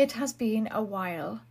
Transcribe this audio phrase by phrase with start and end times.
[0.00, 1.42] It has been a while.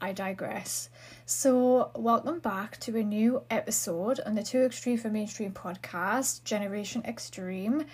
[0.00, 0.88] I digress.
[1.26, 7.04] So, welcome back to a new episode on the Too Extreme for Mainstream podcast, Generation
[7.04, 7.84] Extreme.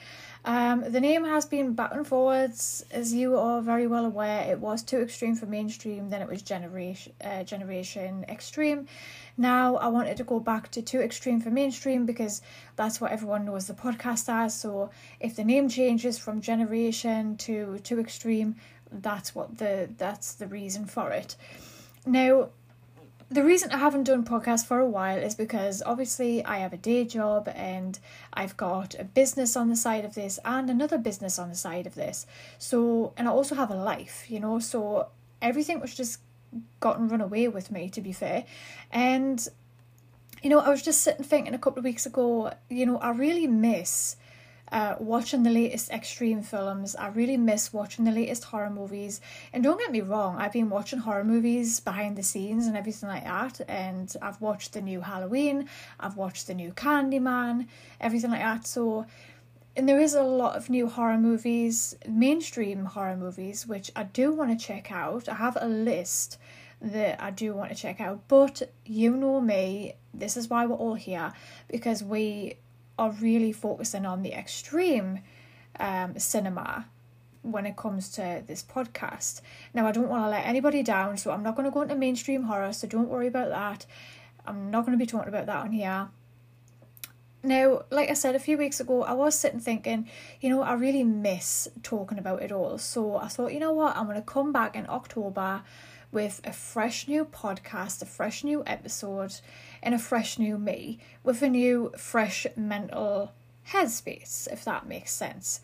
[0.47, 4.51] Um, the name has been back and forwards, as you are very well aware.
[4.51, 8.87] It was Too Extreme for Mainstream, then it was Generation uh, Generation Extreme.
[9.37, 12.41] Now I wanted to go back to Too Extreme for Mainstream because
[12.75, 14.59] that's what everyone knows the podcast as.
[14.59, 18.57] So if the name changes from Generation to Too Extreme,
[18.93, 21.37] that's what the that's the reason for it.
[22.07, 22.51] Now
[23.31, 26.77] the reason I haven't done podcasts for a while is because obviously I have a
[26.77, 27.97] day job and
[28.33, 31.87] I've got a business on the side of this and another business on the side
[31.87, 32.27] of this.
[32.59, 36.19] So, and I also have a life, you know, so everything was just
[36.81, 38.47] gotten run away with me, to be fair.
[38.91, 39.47] And,
[40.43, 43.11] you know, I was just sitting thinking a couple of weeks ago, you know, I
[43.11, 44.17] really miss
[44.73, 46.95] uh, watching the latest extreme films.
[46.97, 49.21] I really miss watching the latest horror movies.
[49.53, 53.09] And don't get me wrong, I've been watching horror movies behind the scenes and everything
[53.09, 53.61] like that.
[53.69, 55.69] And I've watched the new Halloween,
[55.99, 57.67] I've watched the new Candyman,
[58.01, 58.67] everything like that.
[58.67, 59.07] So,
[59.77, 64.33] and there is a lot of new horror movies, mainstream horror movies, which I do
[64.33, 65.29] want to check out.
[65.29, 66.39] I have a list
[66.83, 70.77] that I do want to check out, but you know me, this is why we're
[70.77, 71.33] all here
[71.69, 72.57] because we
[73.01, 75.21] are really focusing on the extreme
[75.81, 76.87] um, cinema
[77.43, 79.41] when it comes to this podcast.
[79.73, 81.95] Now, I don't want to let anybody down, so I'm not going to go into
[81.95, 83.87] mainstream horror, so don't worry about that.
[84.47, 86.09] I'm not going to be talking about that on here.
[87.43, 90.07] Now, like I said a few weeks ago, I was sitting thinking,
[90.43, 92.77] you know, I really miss talking about it all.
[92.77, 95.63] So I thought, you know what, I'm going to come back in October
[96.13, 99.41] with a fresh new podcast, a fresh new episode,
[99.83, 103.33] and a fresh new me with a new, fresh mental
[103.69, 105.61] headspace, if that makes sense.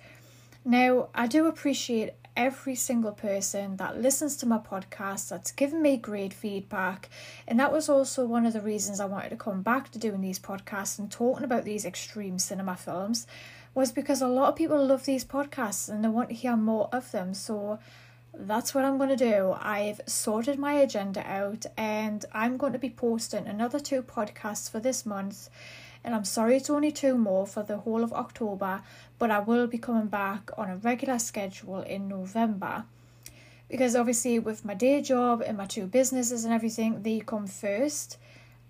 [0.64, 5.96] Now, I do appreciate every single person that listens to my podcast that's given me
[5.96, 7.08] great feedback.
[7.48, 10.20] And that was also one of the reasons I wanted to come back to doing
[10.20, 13.26] these podcasts and talking about these extreme cinema films
[13.74, 16.88] was because a lot of people love these podcasts and they want to hear more
[16.92, 17.32] of them.
[17.34, 17.78] So
[18.38, 19.56] that's what I'm going to do.
[19.58, 24.78] I've sorted my agenda out and I'm going to be posting another two podcasts for
[24.78, 25.48] this month.
[26.04, 28.82] And I'm sorry it's only two more for the whole of October,
[29.18, 32.84] but I will be coming back on a regular schedule in November.
[33.68, 38.18] Because obviously, with my day job and my two businesses and everything, they come first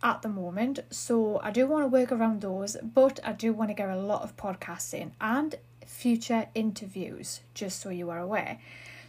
[0.03, 0.81] at the moment.
[0.91, 3.97] So I do want to work around those, but I do want to get a
[3.97, 8.59] lot of podcasting and future interviews, just so you are aware.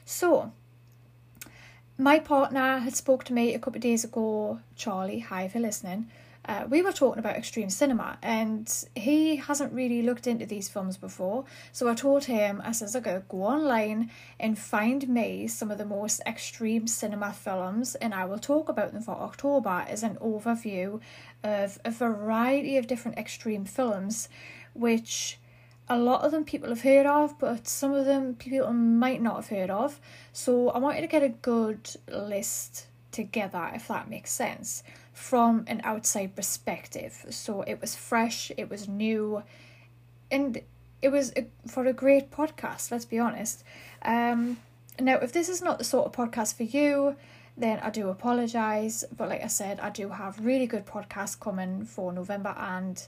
[0.10, 0.54] So,
[1.98, 5.62] my partner had spoke to me a couple of days ago, Charlie, hi if you're
[5.62, 6.10] listening.
[6.46, 10.96] Uh, we were talking about extreme cinema and he hasn't really looked into these films
[10.96, 11.44] before.
[11.74, 14.10] So I told him, I says, okay, go online
[14.40, 18.94] and find me some of the most extreme cinema films and I will talk about
[18.94, 21.02] them for October as an overview
[21.44, 24.30] of a variety of different extreme films,
[24.74, 25.38] which
[25.90, 29.36] a lot of them people have heard of, but some of them people might not
[29.36, 30.00] have heard of.
[30.34, 34.84] So I wanted to get a good list together, if that makes sense,
[35.14, 37.26] from an outside perspective.
[37.30, 39.44] So it was fresh, it was new,
[40.30, 40.62] and
[41.02, 43.64] it was a, for a great podcast, let's be honest.
[44.02, 44.58] Um,
[45.00, 47.16] now, if this is not the sort of podcast for you,
[47.58, 49.04] then I do apologise.
[49.16, 53.06] But like I said, I do have really good podcasts coming for November and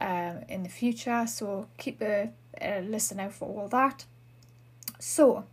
[0.00, 1.26] um, in the future.
[1.26, 2.30] So keep a,
[2.60, 4.04] a listen out for all that.
[4.98, 5.44] So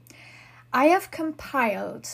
[0.71, 2.07] I have compiled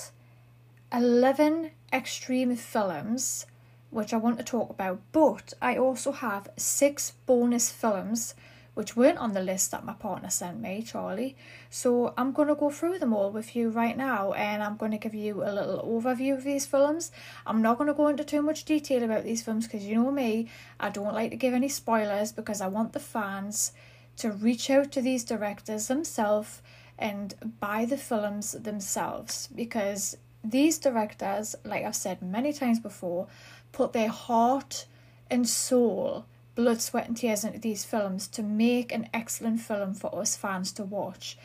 [0.93, 3.45] 11 extreme films
[3.91, 8.33] which I want to talk about, but I also have six bonus films
[8.73, 11.35] which weren't on the list that my partner sent me, Charlie.
[11.69, 14.91] So I'm going to go through them all with you right now and I'm going
[14.91, 17.11] to give you a little overview of these films.
[17.45, 20.11] I'm not going to go into too much detail about these films because you know
[20.11, 20.47] me,
[20.79, 23.73] I don't like to give any spoilers because I want the fans
[24.17, 26.61] to reach out to these directors themselves
[26.97, 33.27] and buy the films themselves because these directors, like I've said many times before,
[33.71, 34.85] put their heart
[35.29, 36.25] and soul
[36.55, 40.71] blood, sweat, and tears into these films to make an excellent film for us fans
[40.73, 41.37] to watch.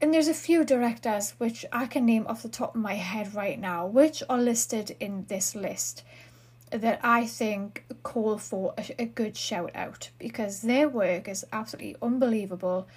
[0.00, 3.34] And there's a few directors which I can name off the top of my head
[3.34, 6.02] right now, which are listed in this list
[6.70, 11.96] that I think call for a, a good shout out because their work is absolutely
[12.00, 12.88] unbelievable.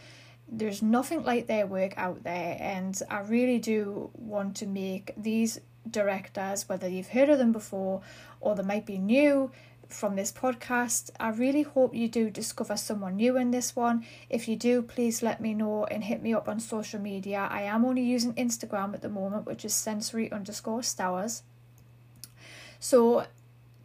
[0.47, 5.59] There's nothing like their work out there, and I really do want to make these
[5.89, 8.01] directors, whether you've heard of them before
[8.39, 9.51] or they might be new,
[9.93, 11.11] from this podcast.
[11.19, 14.05] I really hope you do discover someone new in this one.
[14.29, 17.47] If you do, please let me know and hit me up on social media.
[17.49, 21.43] I am only using Instagram at the moment, which is sensory underscore stowers.
[22.79, 23.25] So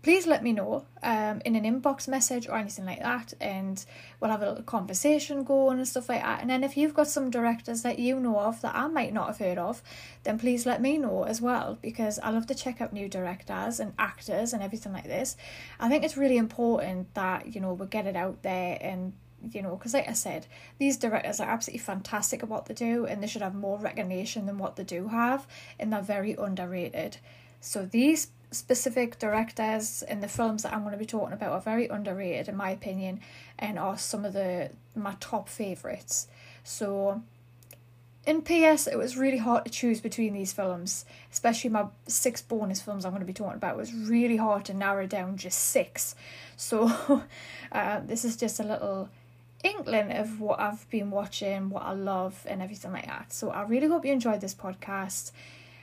[0.02, 3.84] please let me know um, in an inbox message or anything like that, and
[4.20, 6.40] we'll have a little conversation going and stuff like that.
[6.40, 9.26] And then if you've got some directors that you know of that I might not
[9.26, 9.82] have heard of,
[10.22, 13.80] then please let me know as well because I love to check out new directors
[13.80, 15.36] and actors and everything like this.
[15.80, 19.12] I think it's really important that you know we get it out there and
[19.52, 20.46] you know, because like I said,
[20.78, 24.46] these directors are absolutely fantastic at what they do and they should have more recognition
[24.46, 25.46] than what they do have,
[25.78, 27.18] and they're very underrated.
[27.60, 31.60] So these specific directors in the films that I'm going to be talking about are
[31.60, 33.20] very underrated in my opinion
[33.58, 36.28] and are some of the my top favorites.
[36.64, 37.22] So
[38.28, 42.78] in PS, it was really hard to choose between these films, especially my six bonus
[42.78, 43.76] films I'm going to be talking about.
[43.76, 46.14] It was really hard to narrow down just six.
[46.54, 47.22] So,
[47.72, 49.08] uh, this is just a little
[49.64, 53.32] inkling of what I've been watching, what I love, and everything like that.
[53.32, 55.32] So, I really hope you enjoyed this podcast.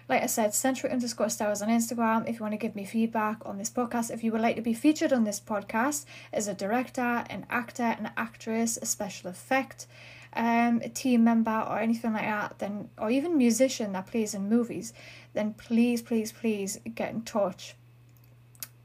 [0.07, 3.41] Like I said, century underscore stars on Instagram if you want to give me feedback
[3.43, 4.11] on this podcast.
[4.11, 7.83] If you would like to be featured on this podcast as a director, an actor,
[7.83, 9.87] an actress, a special effect,
[10.33, 14.47] um, a team member, or anything like that, then or even musician that plays in
[14.47, 14.93] movies,
[15.33, 17.75] then please, please, please get in touch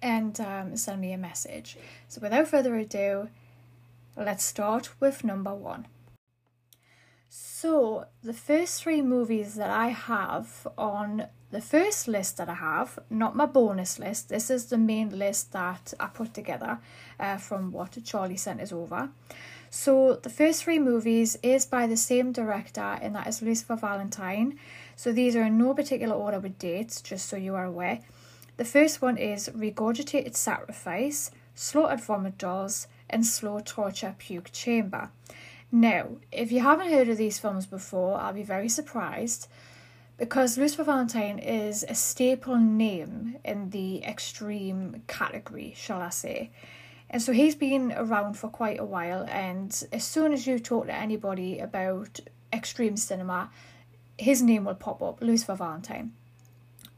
[0.01, 1.77] and um, send me a message.
[2.09, 3.29] So without further ado,
[4.17, 5.87] let's start with number one.
[7.33, 12.99] So, the first three movies that I have on the first list that I have,
[13.09, 16.81] not my bonus list, this is the main list that I put together
[17.21, 19.11] uh, from what Charlie sent us over.
[19.71, 24.59] So, the first three movies is by the same director, and that is Lucifer Valentine.
[24.97, 28.01] So, these are in no particular order with dates, just so you are aware.
[28.57, 35.11] The first one is Regurgitated Sacrifice, Slaughtered Vomit Dolls, and Slow Torture Puke Chamber.
[35.73, 39.49] Now, if you haven't heard of these films before, I'll be very surprised
[40.19, 46.51] because Lucifer Valentine is a staple name in the extreme category, shall I say.
[47.09, 50.87] And so he's been around for quite a while, and as soon as you talk
[50.87, 52.21] to anybody about
[52.53, 53.51] extreme cinema,
[54.19, 56.13] his name will pop up Lucifer Valentine.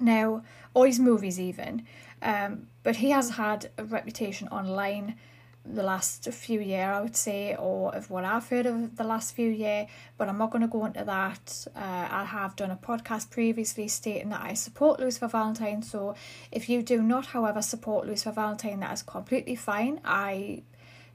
[0.00, 0.42] Now,
[0.74, 1.86] or his movies, even.
[2.20, 5.16] Um, but he has had a reputation online
[5.64, 9.34] the last few year, I would say, or of what I've heard of the last
[9.34, 9.86] few year.
[10.18, 11.66] But I'm not going to go into that.
[11.74, 15.82] Uh, I have done a podcast previously stating that I support Lucifer Valentine.
[15.82, 16.14] So
[16.50, 20.00] if you do not, however, support Lucifer Valentine, that is completely fine.
[20.04, 20.62] I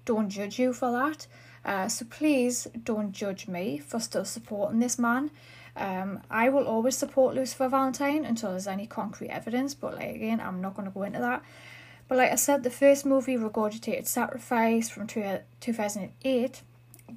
[0.06, 1.28] don't judge you for that.
[1.66, 5.30] Uh, so please don't judge me for still supporting this man.
[5.76, 10.40] Um, I will always support Lucifer Valentine until there's any concrete evidence, but like again,
[10.40, 11.44] I'm not going to go into that.
[12.08, 16.62] But like I said, the first movie, Regurgitated Sacrifice from two, 2008,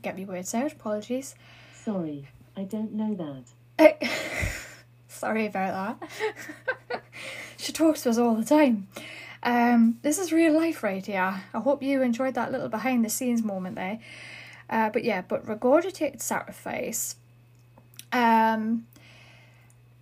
[0.03, 1.35] get me words out, apologies.
[1.73, 3.15] Sorry, I don't know
[3.79, 4.03] that.
[5.09, 7.03] Sorry about that.
[7.57, 8.89] she talks to us all the time.
[9.43, 11.43] Um, this is real life right here.
[11.55, 14.01] I hope you enjoyed that little behind the scenes moment there.
[14.69, 17.17] Uh, but yeah, but Regurgitated Sacrifice.
[18.13, 18.87] Um,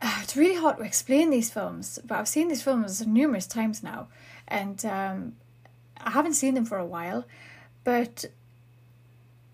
[0.03, 4.09] it's really hard to explain these films, but I've seen these films numerous times now
[4.49, 5.37] and um,
[6.01, 7.25] I haven't seen them for a while,
[7.85, 8.25] but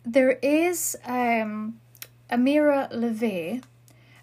[0.04, 1.80] there is um,
[2.30, 3.62] Ameara LaVey,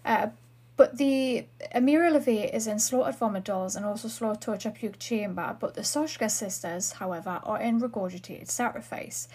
[0.04, 0.28] uh,
[0.76, 5.56] but the Ameara LaVey is in Slaughtered Vomit Dolls and also Slaughtered Torture Puke Chamber,
[5.60, 9.28] but the Soska sisters, however, are in Regurgitated Sacrifice.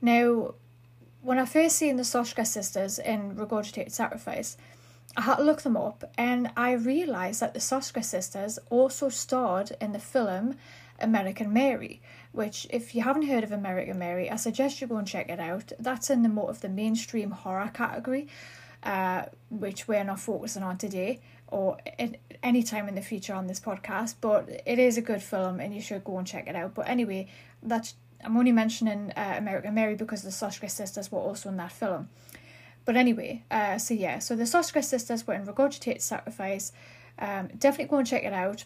[0.00, 0.54] Now,
[1.22, 4.56] when I first seen the Soska sisters in Regurgitated Sacrifice,
[5.18, 9.72] I had to look them up and I realised that the Soska sisters also starred
[9.80, 10.56] in the film
[11.00, 15.08] American Mary, which, if you haven't heard of American Mary, I suggest you go and
[15.08, 15.72] check it out.
[15.80, 18.28] That's in the more of the mainstream horror category,
[18.84, 21.78] uh, which we're not focusing on today or
[22.44, 24.14] any time in the future on this podcast.
[24.20, 26.74] But it is a good film and you should go and check it out.
[26.74, 27.26] But anyway,
[27.60, 31.72] that's I'm only mentioning uh, American Mary because the Soska sisters were also in that
[31.72, 32.08] film.
[32.88, 36.72] But anyway, uh, so yeah, so the Soska sisters were in Regurgitated Sacrifice.
[37.18, 38.64] Um, definitely go and check it out.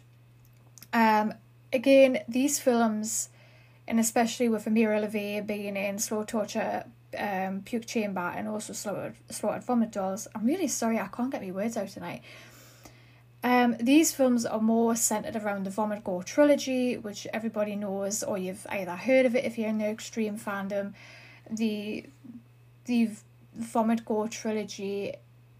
[0.93, 1.35] Um,
[1.73, 3.31] again, these films,
[3.89, 6.85] and especially with Ameara LaVey being in Slow Torture,
[7.19, 11.43] um, Puke Chamber, and also Slaughtered, Slaughtered Vomit Dolls, I'm really sorry I can't get
[11.43, 12.23] my words out tonight.
[13.43, 18.39] Um, these films are more centered around the Vomit Gore trilogy, which everybody knows, or
[18.39, 20.93] you've either heard of it if you're in the extreme fandom.
[21.51, 22.07] The
[22.85, 23.11] the
[23.55, 25.15] Vomit Gore trilogy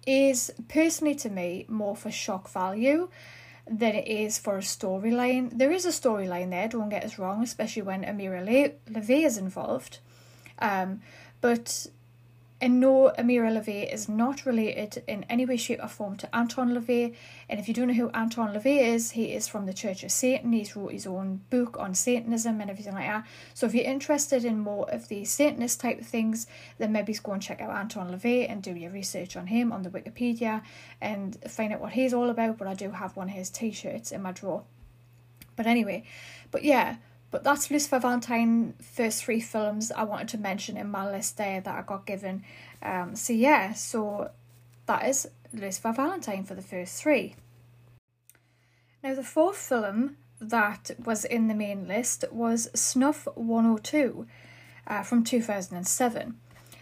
[0.07, 3.09] is personally to me more for shock value.
[3.67, 5.57] than it is for a storyline.
[5.57, 9.39] There is a storyline there, don't get us wrong, especially when Ameara Le- LaVey is
[9.39, 10.01] involved.
[10.59, 11.01] Um,
[11.41, 11.87] but
[12.63, 16.71] and no, Ameara LaVey is not related in any way, shape, or form to Anton
[16.71, 17.13] LaVey.
[17.49, 20.13] And if you don't know who Anton LaVey is, he is from the Church of
[20.13, 20.53] Satan.
[20.53, 23.27] He's wrote his own book on Satanism and everything like that.
[23.53, 26.47] So if you're interested in more of the Satanist type of things,
[26.79, 29.83] then maybe go and check out Anton LaVey and do your research on him on
[29.83, 30.63] the Wikipedia
[31.01, 32.59] and find out what he's all about.
[32.59, 34.63] But I do have one of his t-shirts in my drawer.
[35.57, 36.05] But anyway,
[36.53, 36.99] but yeah,
[37.33, 41.63] but that's Lucifer Valentine first three films I wanted to mention in my list there
[41.63, 42.45] that I got given.
[42.83, 44.31] Um, so yeah, so
[44.87, 47.35] that is Lucifer Valentine for the first three.
[49.03, 54.27] Now the fourth film that was in the main list was Snuff 102
[54.87, 56.39] uh, from 2007.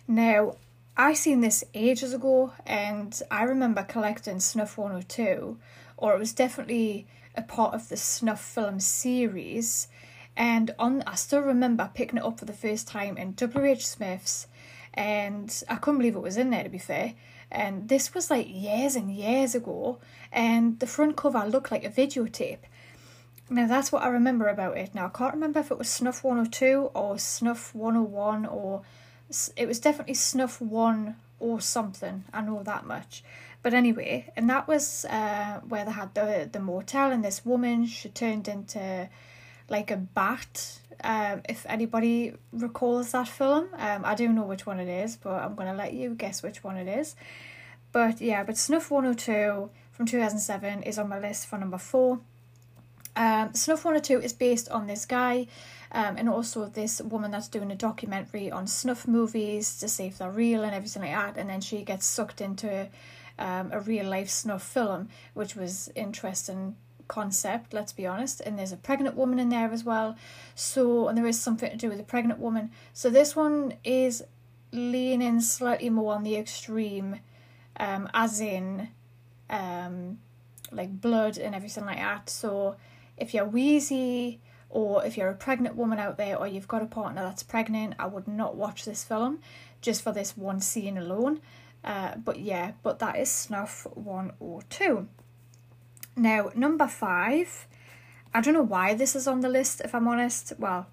[0.08, 0.56] Now
[0.96, 5.58] I seen this ages ago and I remember collecting Snuff 102
[5.96, 9.86] or it was definitely a part of the Snuff film series
[10.40, 14.46] and on I still remember picking it up for the first time in WH Smith's
[14.94, 17.12] and I couldn't believe it was in there to be fair.
[17.50, 19.98] And this was like years and years ago
[20.32, 22.64] and the front cover looked like a videotape.
[23.50, 24.94] Now that's what I remember about it.
[24.94, 28.80] Now I can't remember if it was Snuff 102 or Snuff 101 or
[29.56, 32.24] it was definitely Snuff 1 or something.
[32.32, 33.22] I know that much.
[33.62, 37.84] But anyway, and that was uh, where they had the the motel and this woman
[37.84, 39.10] she turned into
[39.70, 40.80] like a bat.
[41.02, 45.42] Um, if anybody recalls that film, um, I do know which one it is, but
[45.42, 47.16] I'm gonna let you guess which one it is.
[47.92, 52.20] But yeah, but Snuff 102 from 2007 is on my list for number four.
[53.16, 55.46] Um, Snuff 102 is based on this guy
[55.92, 60.18] um, and also this woman that's doing a documentary on snuff movies to see if
[60.18, 61.36] they're real and everything like that.
[61.36, 62.88] And then she gets sucked into
[63.38, 66.76] um, a real life snuff film, which was interesting
[67.10, 68.40] concept, let's be honest.
[68.40, 70.16] And there's a pregnant woman in there as well.
[70.54, 72.70] So, and there is something to do with a pregnant woman.
[72.94, 74.22] So, this one is
[74.72, 77.16] leaning slightly more on the extreme,
[77.78, 78.88] um, as in,
[79.50, 80.20] um,
[80.70, 82.30] like blood and everything like that.
[82.30, 82.76] So,
[83.18, 84.40] if you're wheezy
[84.70, 87.94] or if you're a pregnant woman out there or you've got a partner that's pregnant,
[87.98, 89.40] I would not watch this film
[89.80, 91.40] just for this one scene alone.
[91.82, 95.08] Uh, but yeah, but that is Snuff 102.
[96.20, 97.66] Now, number five,
[98.34, 100.52] I don't know why this is on the list, if I'm honest.
[100.58, 100.86] Well,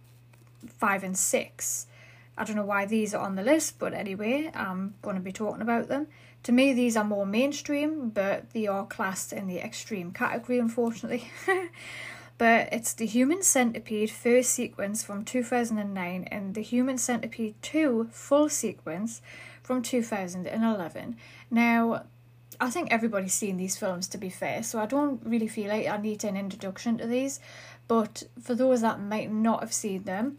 [0.70, 1.86] five and six.
[2.38, 5.34] I don't know why these are on the list, but anyway, I'm going to be
[5.34, 6.08] talking about them.
[6.44, 11.30] To me, these are more mainstream, but they are classed in the extreme category, unfortunately.
[12.38, 18.48] but it's the Human Centipede first sequence from 2009 and the Human Centipede 2 full
[18.48, 19.22] sequence
[19.62, 21.18] from 2011.
[21.52, 22.06] Now,
[22.60, 25.88] I think everybody's seen these films to be fair, so I don't really feel like
[25.88, 27.40] I need an introduction to these.
[27.88, 30.38] But for those that might not have seen them,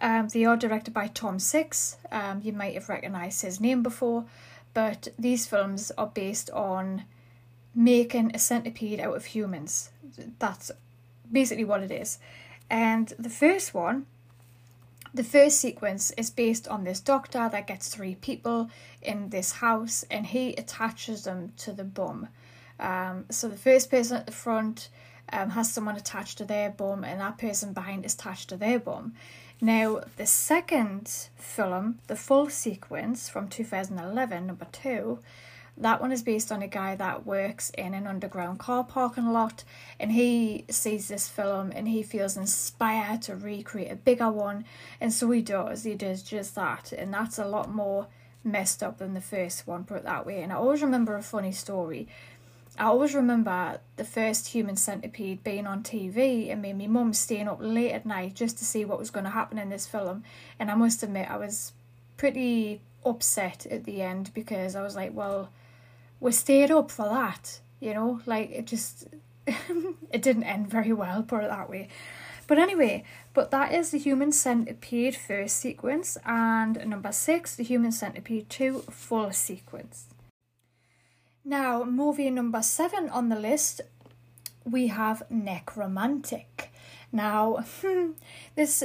[0.00, 1.96] um, they are directed by Tom Six.
[2.10, 4.24] Um, you might have recognised his name before,
[4.72, 7.04] but these films are based on
[7.74, 9.90] making a centipede out of humans.
[10.38, 10.70] That's
[11.30, 12.18] basically what it is.
[12.70, 14.06] And the first one
[15.14, 18.70] the first sequence is based on this doctor that gets three people
[19.02, 22.28] in this house and he attaches them to the bum.
[22.78, 24.88] Um, so the first person at the front
[25.32, 28.78] um, has someone attached to their bum and that person behind is attached to their
[28.78, 29.14] bum.
[29.60, 35.18] Now, the second film, the full sequence from 2011, number two,
[35.80, 39.64] that one is based on a guy that works in an underground car parking lot
[40.00, 44.64] and he sees this film and he feels inspired to recreate a bigger one
[45.00, 45.84] and so he does.
[45.84, 48.08] He does just that and that's a lot more
[48.42, 50.42] messed up than the first one put it that way.
[50.42, 52.08] And i always remember a funny story.
[52.76, 57.12] I always remember the first human centipede being on tv and me and my mum
[57.12, 59.86] staying up late at night just to see what was going to happen in this
[59.86, 60.22] film
[60.60, 61.72] and i must admit i was
[62.16, 65.50] pretty upset at the end because i was like well
[66.20, 69.08] we stayed up for that, you know, like it just
[69.46, 71.88] it didn't end very well, put it that way.
[72.46, 77.92] But anyway, but that is the human centipede first sequence, and number six, the human
[77.92, 80.06] centipede two full sequence.
[81.44, 83.82] Now, movie number seven on the list,
[84.64, 86.68] we have Nekromantik.
[87.12, 87.64] Now,
[88.54, 88.84] this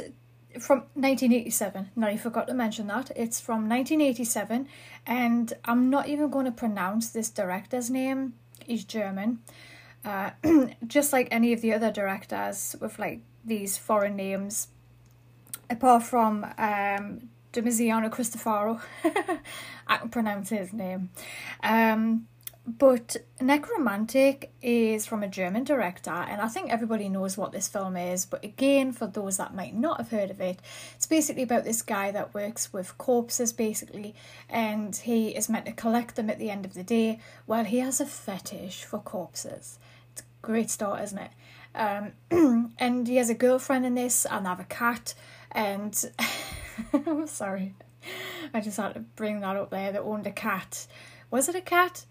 [0.60, 1.91] from 1987.
[1.95, 3.12] Now, I forgot to mention that.
[3.15, 4.67] It's from 1987,
[5.05, 8.33] and I'm not even going to pronounce this director's name.
[8.65, 9.39] He's German.
[10.05, 10.31] Uh,
[10.88, 14.67] just like any of the other directors with like these foreign names,
[15.69, 18.81] apart from um, Cristopharo.
[19.88, 21.10] I can pronounce his name.
[21.62, 22.27] Um,
[22.65, 27.98] but Nekromantik is from a German director, and I think everybody knows what this film
[27.98, 28.25] is.
[28.25, 30.62] But again, for those that might not have heard of it,
[30.96, 34.15] it's basically about this guy that works with corpses, basically,
[34.50, 37.20] and he is meant to collect them at the end of the day.
[37.48, 39.77] Well, he has a fetish for corpses.
[40.13, 41.32] It's a great start, isn't it?
[41.75, 45.15] Um, and he has a girlfriend in this, and have a cat,
[45.51, 46.01] and
[46.93, 47.75] I'm sorry,
[48.53, 49.91] I just had to bring that up there.
[49.91, 50.88] That owned a cat.
[51.29, 52.05] Was it a cat?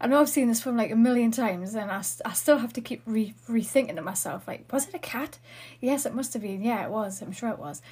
[0.00, 2.72] I know I've seen this film like a million times, and I, I still have
[2.74, 4.46] to keep re- rethinking to myself.
[4.46, 5.38] Like, was it a cat?
[5.80, 6.62] Yes, it must have been.
[6.62, 7.20] Yeah, it was.
[7.20, 7.82] I'm sure it was.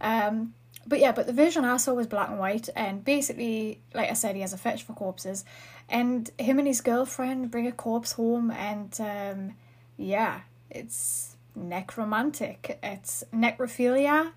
[0.00, 0.54] Um,
[0.86, 4.12] but yeah, but the version I saw was black and white, and basically, like I
[4.12, 5.44] said, he has a fetish for corpses,
[5.88, 9.54] and him and his girlfriend bring a corpse home, and um,
[9.96, 12.78] yeah, it's necromantic.
[12.82, 14.32] It's necrophilia,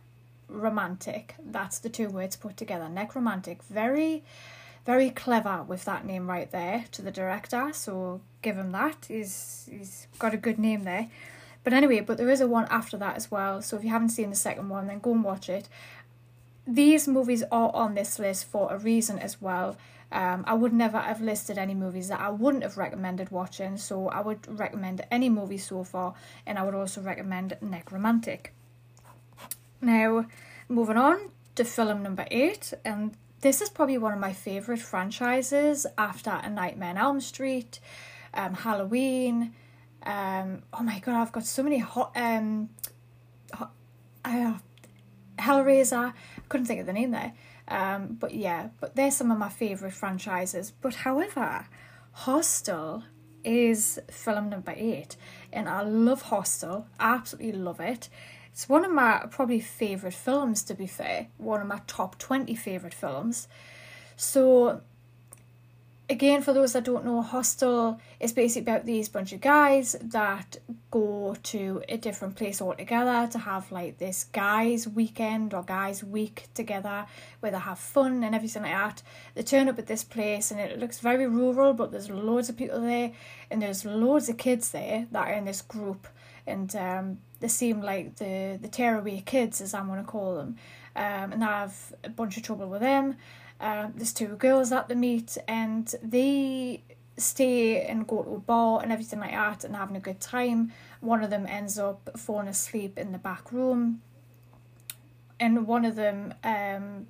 [0.48, 1.36] romantic.
[1.44, 2.86] That's the two words put together.
[2.86, 3.62] Nekromantik.
[3.70, 4.24] Very
[4.90, 9.06] very clever with that name right there to the director, so give him that.
[9.08, 11.06] He's he's got a good name there.
[11.64, 13.62] But anyway, but there is a one after that as well.
[13.62, 15.70] So if you haven't seen the second one, then go and watch it.
[16.66, 19.78] These movies are on this list for a reason as well.
[20.12, 23.96] Um, I would never have listed any movies that I wouldn't have recommended watching, so
[24.08, 26.16] I would recommend any movie so far,
[26.48, 28.44] and I would also recommend Nekromantik.
[29.82, 30.26] Now,
[30.68, 31.18] moving on
[31.56, 36.50] to film number eight, and this is probably one of my favourite franchises after A
[36.50, 37.80] Nightmare on Elm Street,
[38.34, 39.54] um, Halloween.
[40.04, 42.12] Um, oh my god, I've got so many hot.
[42.16, 42.70] Um,
[43.54, 43.72] hot
[44.26, 44.54] uh,
[45.38, 46.14] Hellraiser.
[46.14, 47.34] I couldn't think of the name there.
[47.68, 50.72] Um, but yeah, but they're some of my favourite franchises.
[50.72, 51.66] But however,
[52.12, 53.04] Hostel
[53.44, 55.16] is film number eight,
[55.54, 56.88] and I love Hostel.
[57.00, 58.10] absolutely love it.
[58.60, 62.54] It's one of my probably favourite films, to be fair, one of my top 20
[62.56, 63.48] favourite films.
[64.18, 64.82] So,
[66.10, 70.58] again, for those that don't know, Hostel is basically about these bunch of guys that
[70.92, 76.48] go to a different place altogether to have like this guys' weekend or guys' week
[76.54, 77.06] together
[77.40, 79.02] where they have fun and everything like that.
[79.36, 82.58] They turn up at this place and it looks very rural, but there's loads of
[82.58, 83.14] people there
[83.50, 86.10] and there's loads of kids there that are in this group
[86.50, 90.56] and um, they seem like the the tearaway kids, as I'm going to call them,
[90.96, 93.16] um, and I have a bunch of trouble with them.
[93.60, 96.82] Uh, there's two girls that they meet, and they
[97.18, 100.72] stay and go to a bar and everything like that, and having a good time.
[101.02, 104.02] One of them ends up falling asleep in the back room,
[105.40, 107.08] and one of them um,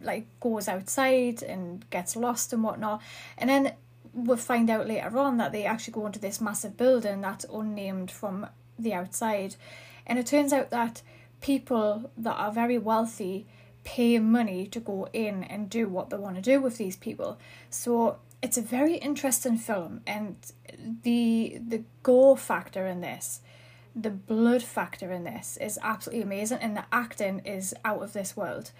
[0.00, 3.02] like goes outside and gets lost and whatnot,
[3.38, 3.72] and then
[4.14, 8.10] we'll find out later on that they actually go into this massive building that's unnamed
[8.10, 8.46] from
[8.78, 9.56] the outside.
[10.06, 11.02] And it turns out that
[11.40, 13.46] people that are very wealthy
[13.84, 17.38] pay money to go in and do what they want to do with these people.
[17.68, 20.36] So it's a very interesting film and
[21.04, 23.40] the the gore factor in this
[23.94, 28.36] the blood factor in this is absolutely amazing and the acting is out of this
[28.36, 28.72] world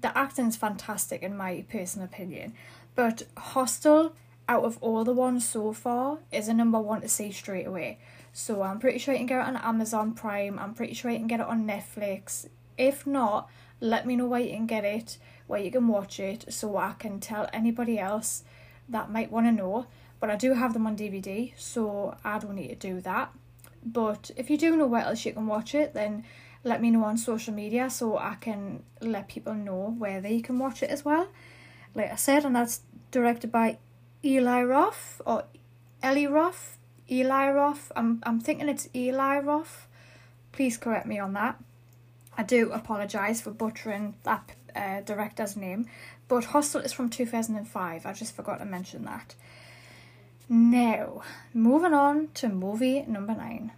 [0.00, 2.54] the acting's fantastic in my personal opinion
[2.94, 4.14] but hostel
[4.48, 7.98] out of all the ones so far, is a number one to see straight away.
[8.32, 10.58] So I'm pretty sure you can get it on Amazon Prime.
[10.58, 12.48] I'm pretty sure you can get it on Netflix.
[12.76, 13.48] If not,
[13.80, 16.94] let me know where you can get it, where you can watch it, so I
[16.98, 18.42] can tell anybody else
[18.88, 19.86] that might want to know.
[20.20, 23.32] But I do have them on DVD, so I don't need to do that.
[23.84, 26.24] But if you do know where else you can watch it, then
[26.64, 30.58] let me know on social media so I can let people know where they can
[30.58, 31.28] watch it as well.
[31.94, 32.80] Like I said, and that's
[33.10, 33.78] directed by
[34.24, 35.44] Eli Roth or
[36.02, 36.78] Eli Roth,
[37.10, 37.92] Eli Roth.
[37.94, 39.86] I'm I'm thinking it's Eli Roth.
[40.52, 41.62] Please correct me on that.
[42.36, 45.86] I do apologise for butchering that uh, director's name,
[46.26, 48.06] but Hostel is from 2005.
[48.06, 49.34] I just forgot to mention that.
[50.48, 53.72] Now, moving on to movie number nine.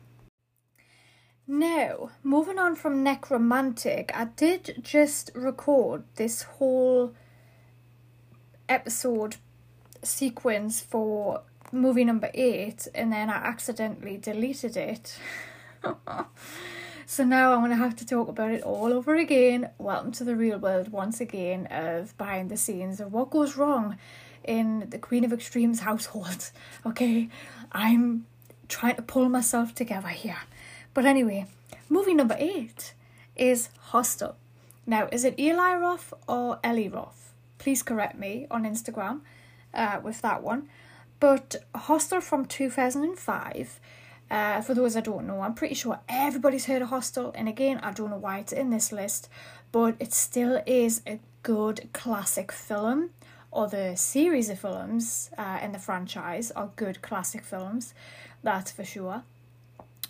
[1.49, 7.15] Now, moving on from Nekromantik, I did just record this whole
[8.69, 9.37] episode
[10.03, 15.19] sequence for movie number eight and then I accidentally deleted it.
[17.07, 19.71] so now I'm going to have to talk about it all over again.
[19.79, 23.99] Welcome to the real world once again of behind the scenes of what goes wrong
[24.45, 26.51] in the Queen of Extremes household.
[26.87, 27.29] Okay,
[27.73, 28.27] I'm
[28.69, 30.39] trying to pull myself together here.
[30.95, 31.47] But anyway,
[31.89, 32.95] movie number eight
[33.35, 34.37] is Hostel.
[34.87, 37.35] Now, is it Eli Roth or Ellie Roth?
[37.59, 39.23] Please correct me on Instagram
[39.75, 40.69] uh, with that one.
[41.19, 43.81] But Hostel from 2005,
[44.31, 47.33] uh, for those I don't know, I'm pretty sure everybody's heard of Hostel.
[47.35, 49.29] And again, I don't know why it's in this list,
[49.73, 53.11] but it still is a good classic film
[53.57, 57.95] or the series of films uh, in the franchise are good classic films,
[58.43, 59.23] that's for sure.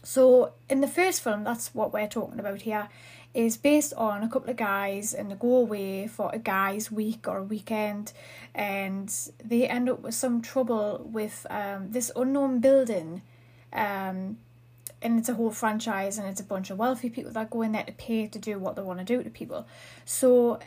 [0.02, 2.88] So, in the first film, that's what we're talking about here,
[3.36, 7.28] is based on a couple of guys and they go away for a guy's week
[7.28, 8.14] or weekend
[8.54, 13.20] and they end up with some trouble with um, this unknown building.
[13.74, 14.38] Um,
[15.02, 17.72] and it's a whole franchise and it's a bunch of wealthy people that go in
[17.72, 19.66] there to pay to do what they want to do to people.
[20.06, 20.58] So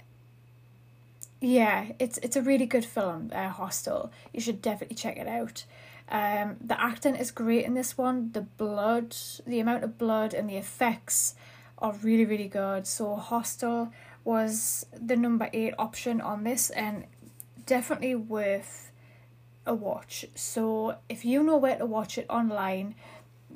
[1.41, 4.12] yeah, it's it's a really good film, uh, Hostel.
[4.32, 5.63] You should definitely check it out.
[6.08, 8.32] Um, the acting is great in this one.
[8.34, 9.15] The blood,
[9.47, 11.34] the amount of blood and the effects
[11.80, 12.86] are really really good.
[12.86, 13.92] So Hostel
[14.24, 17.06] was the number eight option on this and
[17.65, 18.92] definitely worth
[19.65, 20.26] a watch.
[20.36, 22.96] So if you know where to watch it online,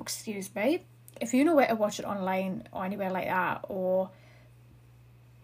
[0.00, 0.84] excuse me,
[1.20, 4.10] if you know where to watch it online or anywhere like that or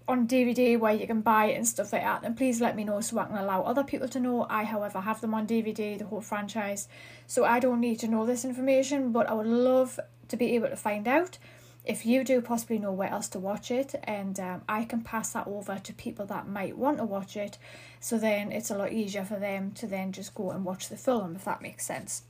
[0.08, 2.82] on DVD where you can buy it and stuff like that, then please let me
[2.82, 4.46] know so I can allow other people to know.
[4.50, 6.88] I, however, have them on DVD, the whole franchise,
[7.28, 10.68] so I don't need to know this information, but I would love to be able
[10.68, 11.38] to find out
[11.84, 15.32] if you do possibly know where else to watch it, and um, I can pass
[15.32, 17.58] that over to people that might want to watch it,
[17.98, 20.96] so then it's a lot easier for them to then just go and watch the
[20.96, 22.22] film, if that makes sense.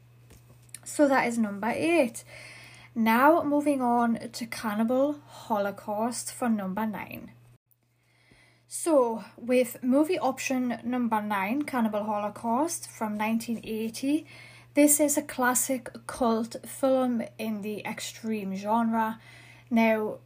[0.84, 2.24] So that is number eight.
[2.94, 7.32] Now moving on to Cannibal Holocaust for number nine.
[8.72, 14.24] So, with movie option number nine, Cannibal Holocaust from 1980,
[14.74, 19.18] this is a classic cult film in the extreme genre.
[19.70, 20.18] Now,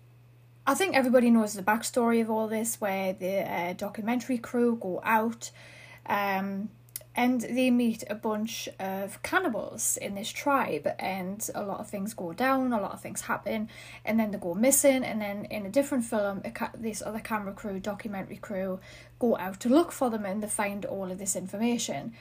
[0.66, 5.00] I think everybody knows the backstory of all this, where the uh, documentary crew go
[5.04, 5.50] out
[6.06, 6.70] um,
[7.16, 12.12] and they meet a bunch of cannibals in this tribe and a lot of things
[12.12, 13.68] go down a lot of things happen
[14.04, 17.52] and then they go missing and then in a different film ca- this other camera
[17.52, 18.80] crew documentary crew
[19.18, 22.12] go out to look for them and they find all of this information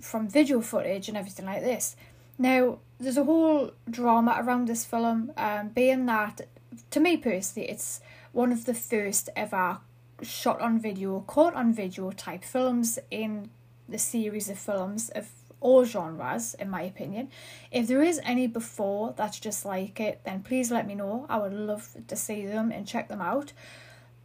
[0.00, 1.94] from video footage and everything like this
[2.38, 6.42] now there's a whole drama around this film um, being that
[6.90, 8.00] to me personally it's
[8.32, 9.78] one of the first ever
[10.22, 13.50] shot on video caught on video type films in
[13.88, 15.28] the series of films of
[15.64, 17.30] all genres, in my opinion.
[17.72, 21.26] If there is any before that's just like it, then please let me know.
[21.28, 23.54] I would love to see them and check them out.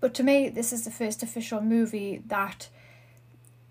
[0.01, 2.67] But to me, this is the first official movie that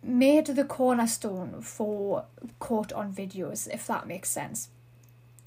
[0.03, 2.25] made the cornerstone for
[2.59, 4.69] caught on videos, if that makes sense.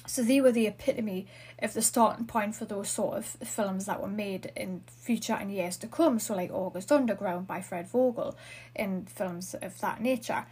[0.07, 1.27] So they were the epitome
[1.59, 5.51] of the starting point for those sort of films that were made in future and
[5.51, 6.19] years to come.
[6.19, 8.35] So like August Underground by Fred Vogel
[8.75, 10.45] and films of that nature.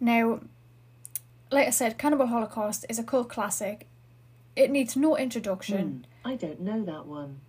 [0.00, 0.40] Now,
[1.50, 3.86] like I said, Cannibal Holocaust is a cult classic.
[4.56, 6.04] It needs no introduction.
[6.24, 7.40] Mm, I don't know that one.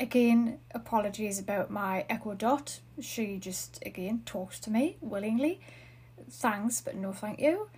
[0.00, 2.80] Again, apologies about my Echo Dot.
[3.00, 5.60] She just again talks to me willingly.
[6.30, 7.68] Thanks, but no thank you.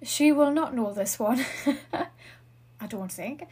[0.00, 1.44] She will not know this one.
[2.80, 3.48] I don't think.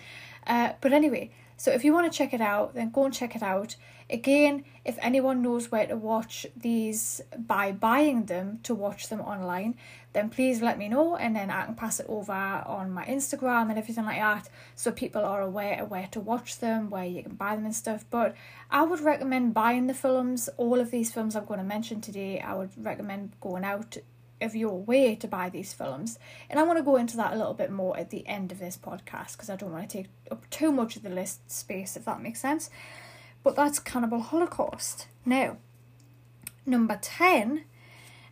[0.47, 3.37] Uh, but anyway, so if you want to check it out, then go and check
[3.37, 3.77] it out.
[4.11, 9.77] Again, if anyone knows where to watch these by buying them to watch them online,
[10.13, 13.71] then please let me know and then I can pass it over on my Instagram
[13.71, 17.23] and everything like that so people are aware of where to watch them, where you
[17.23, 18.05] can buy them and stuff.
[18.11, 18.35] But
[18.71, 22.41] I would recommend buying the films, all of these films I'm going to mention today,
[22.41, 23.97] I would recommend going out
[24.45, 26.19] of your way to buy these films.
[26.49, 28.59] And I want to go into that a little bit more at the end of
[28.59, 31.97] this podcast because I don't want to take up too much of the list space,
[31.97, 32.71] if that makes sense.
[33.43, 35.09] But that's Cannibal Holocaust.
[35.25, 35.59] Now,
[36.67, 37.65] number 10.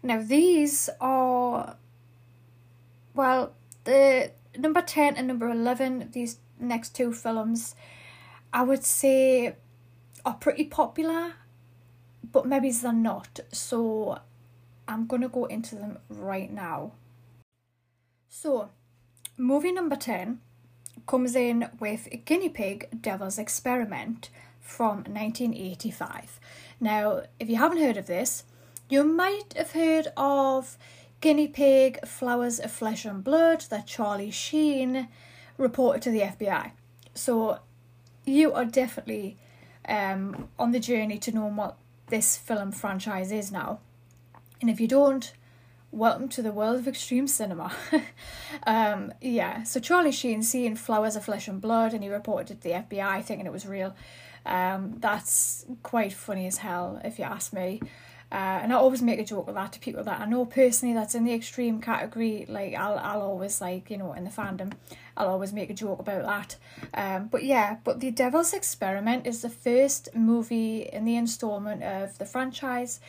[0.03, 1.77] Now, these are,
[3.15, 3.53] well,
[3.85, 7.75] the number 10 and number 11, these next two films,
[8.53, 9.57] I would say
[10.25, 11.35] are pretty popular,
[12.31, 13.41] but maybe they're not.
[13.53, 14.21] So
[14.89, 16.93] I'm going to go into them right now.
[18.29, 18.71] So,
[19.37, 20.41] movie number 10
[21.07, 26.41] comes in with Guinea Pig Devil's Experiment from 1985.
[26.81, 28.45] Now, if you haven't heard of this,
[28.89, 30.77] you might have heard of
[31.21, 35.09] Guinea Pig Flowers of Flesh and Blood that Charlie Sheen
[35.57, 36.73] reported to the FBI.
[37.15, 37.59] So,
[38.25, 39.37] you are definitely
[39.89, 41.77] um, on the journey to know what
[42.09, 43.81] this film franchise is now.
[44.63, 45.33] And if you don't,
[45.91, 47.73] welcome to the world of extreme cinema.
[48.63, 52.63] um, yeah, so Charlie Sheen seeing flowers of flesh and blood, and he reported to
[52.63, 53.93] the FBI thinking it was real.
[54.47, 57.83] Um, that's quite funny as hell, if you ask me.
[58.33, 60.95] Uh, and I always make a joke of that to people that I know personally
[60.95, 62.47] that's in the extreme category.
[62.49, 64.73] Like I'll I'll always like you know in the fandom,
[65.19, 66.57] I'll always make a joke about that.
[66.95, 72.17] Um, but yeah, but the Devil's Experiment is the first movie in the installment of
[72.17, 73.01] the franchise,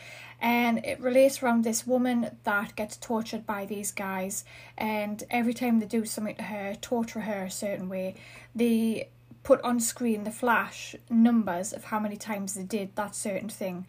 [0.42, 4.44] and it relates around this woman that gets tortured by these guys,
[4.76, 8.14] and every time they do something to her, torture her a certain way,
[8.54, 9.08] they
[9.42, 13.86] put on screen the flash numbers of how many times they did that certain thing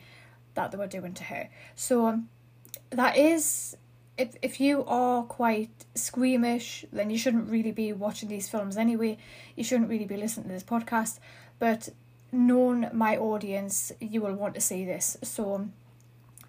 [0.55, 1.49] that they were doing to her.
[1.75, 2.21] So
[2.89, 3.77] that is
[4.17, 9.17] if if you are quite squeamish, then you shouldn't really be watching these films anyway.
[9.55, 11.19] You shouldn't really be listening to this podcast.
[11.59, 11.89] But
[12.31, 15.17] known my audience, you will want to see this.
[15.23, 15.67] So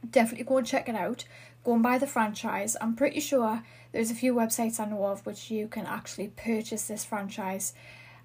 [0.08, 1.24] definitely go and check it out.
[1.64, 2.76] Go and buy the franchise.
[2.80, 6.86] I'm pretty sure there's a few websites I know of which you can actually purchase
[6.86, 7.74] this franchise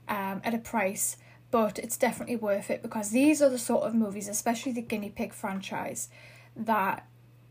[0.07, 1.17] um, at a price
[1.51, 5.09] but it's definitely worth it because these are the sort of movies, especially the Guinea
[5.09, 6.09] Pig franchise,
[6.55, 7.05] that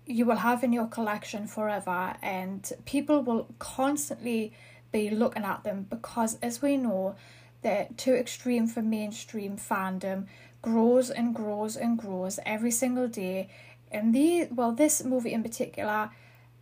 [0.07, 4.53] you will have in your collection forever and people will constantly
[4.91, 7.15] be looking at them because as we know
[7.63, 10.27] they're too extreme for mainstream fandom
[10.63, 13.49] grows and grows and grows every single day.
[13.93, 16.11] And the well this movie in particular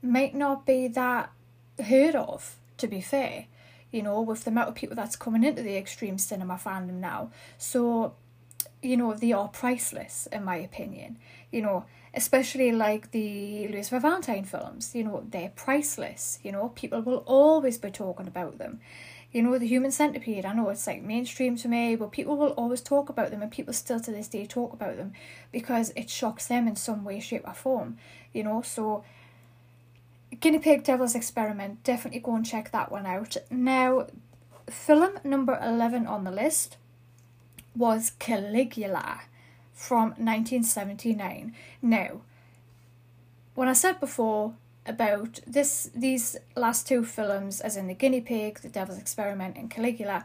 [0.03, 1.31] might not be that
[1.83, 3.47] heard of to be fair
[3.91, 7.31] you know, with the amount of people that's coming into the extreme cinema fandom now.
[7.57, 8.15] So,
[8.83, 11.19] you know, they are priceless, in my opinion.
[11.51, 16.39] You know, especially like the Louis Valentine films, you know, they're priceless.
[16.43, 18.81] You know, people will always be talking about them.
[19.31, 22.53] You know, the Human Centipede, I know it's like mainstream to me, but people will
[22.53, 25.13] always talk about them, and people still to this day talk about them
[25.53, 27.99] because it shocks them in some way, shape, or form.
[28.33, 29.05] You know, so
[30.41, 33.37] Guinea Pig Devil's Experiment, definitely go and check that one out.
[33.51, 34.07] Now,
[34.69, 36.77] film number 11 on the list
[37.75, 39.23] was Caligula
[39.73, 41.55] from 1979.
[41.81, 42.21] Now,
[43.55, 44.55] when I said before
[44.87, 49.71] about this these last two films, as in The Guinea Pig, The Devil's Experiment, and
[49.71, 50.25] Caligula,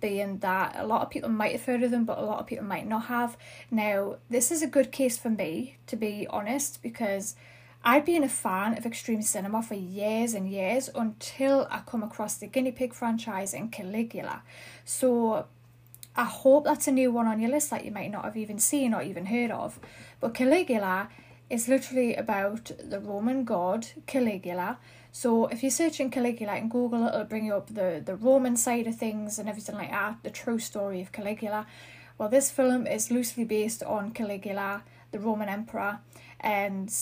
[0.00, 2.46] being that a lot of people might have heard of them, but a lot of
[2.46, 3.36] people might not have.
[3.70, 7.36] Now, this is a good case for me, to be honest, because
[7.82, 12.36] I'd been a fan of extreme cinema for years and years until I come across
[12.36, 14.42] the Guinea Pig franchise and Caligula.
[14.84, 15.46] So
[16.14, 18.58] I hope that's a new one on your list that you might not have even
[18.58, 19.78] seen or even heard of.
[20.20, 21.08] But Caligula
[21.48, 24.78] is literally about the Roman god Caligula.
[25.10, 28.56] So if you search searching Caligula in Google, it'll bring you up the, the Roman
[28.56, 31.66] side of things and everything like that, the true story of Caligula.
[32.18, 36.00] Well, this film is loosely based on Caligula, the Roman emperor,
[36.38, 36.94] and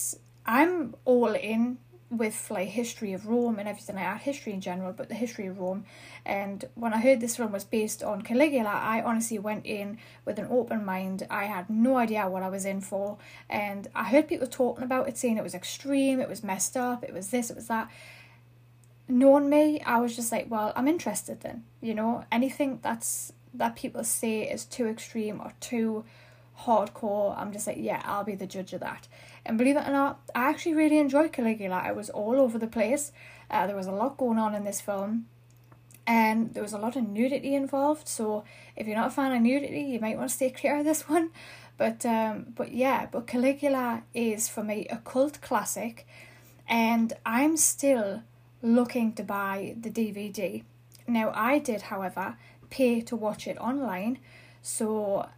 [0.45, 1.77] I'm all in
[2.11, 5.45] with like history of Rome and everything like that, history in general, but the history
[5.45, 5.85] of Rome.
[6.25, 10.39] And when I heard this film was based on Caligula, I honestly went in with
[10.39, 11.27] an open mind.
[11.29, 13.17] I had no idea what I was in for,
[13.49, 17.03] and I heard people talking about it, saying it was extreme, it was messed up,
[17.03, 17.89] it was this, it was that.
[19.07, 21.63] Knowing me, I was just like, well, I'm interested then.
[21.81, 26.05] You know, anything that's that people say is too extreme or too
[26.65, 29.07] hardcore, I'm just like, yeah, I'll be the judge of that.
[29.45, 31.81] And believe it or not, I actually really enjoyed Caligula.
[31.83, 33.11] I was all over the place.
[33.49, 35.27] Uh, there was a lot going on in this film,
[36.05, 38.07] and there was a lot of nudity involved.
[38.07, 38.43] So
[38.75, 41.07] if you're not a fan of nudity, you might want to stay clear of this
[41.09, 41.31] one.
[41.77, 46.05] But um, but yeah, but Caligula is for me a cult classic,
[46.67, 48.23] and I'm still
[48.61, 50.63] looking to buy the DVD.
[51.07, 52.35] Now I did, however,
[52.69, 54.19] pay to watch it online,
[54.61, 55.29] so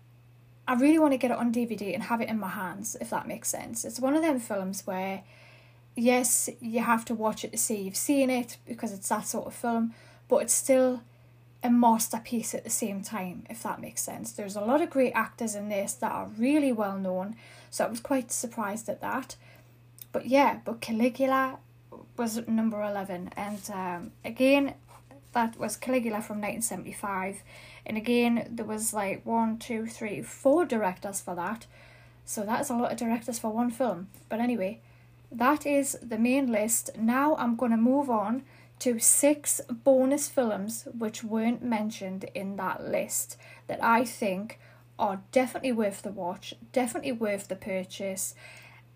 [0.71, 3.09] I really want to get it on DVD and have it in my hands, if
[3.09, 3.83] that makes sense.
[3.83, 5.21] It's one of them films where,
[5.97, 9.47] yes, you have to watch it to see you've seen it because it's that sort
[9.47, 9.93] of film,
[10.29, 11.01] but it's still
[11.61, 14.31] a masterpiece at the same time, if that makes sense.
[14.31, 17.35] There's a lot of great actors in this that are really well known,
[17.69, 19.35] so I was quite surprised at that.
[20.13, 21.59] But yeah, but Caligula
[22.15, 24.75] was number 11, and um, again,
[25.33, 27.43] that was Caligula from 1975
[27.85, 31.65] and again, there was like one, two, three, four directors for that.
[32.25, 34.07] So that's a lot of directors for one film.
[34.29, 34.79] But anyway,
[35.31, 36.91] that is the main list.
[36.97, 38.43] Now I'm going to move on
[38.79, 44.59] to six bonus films which weren't mentioned in that list that I think
[44.97, 48.35] are definitely worth the watch, definitely worth the purchase,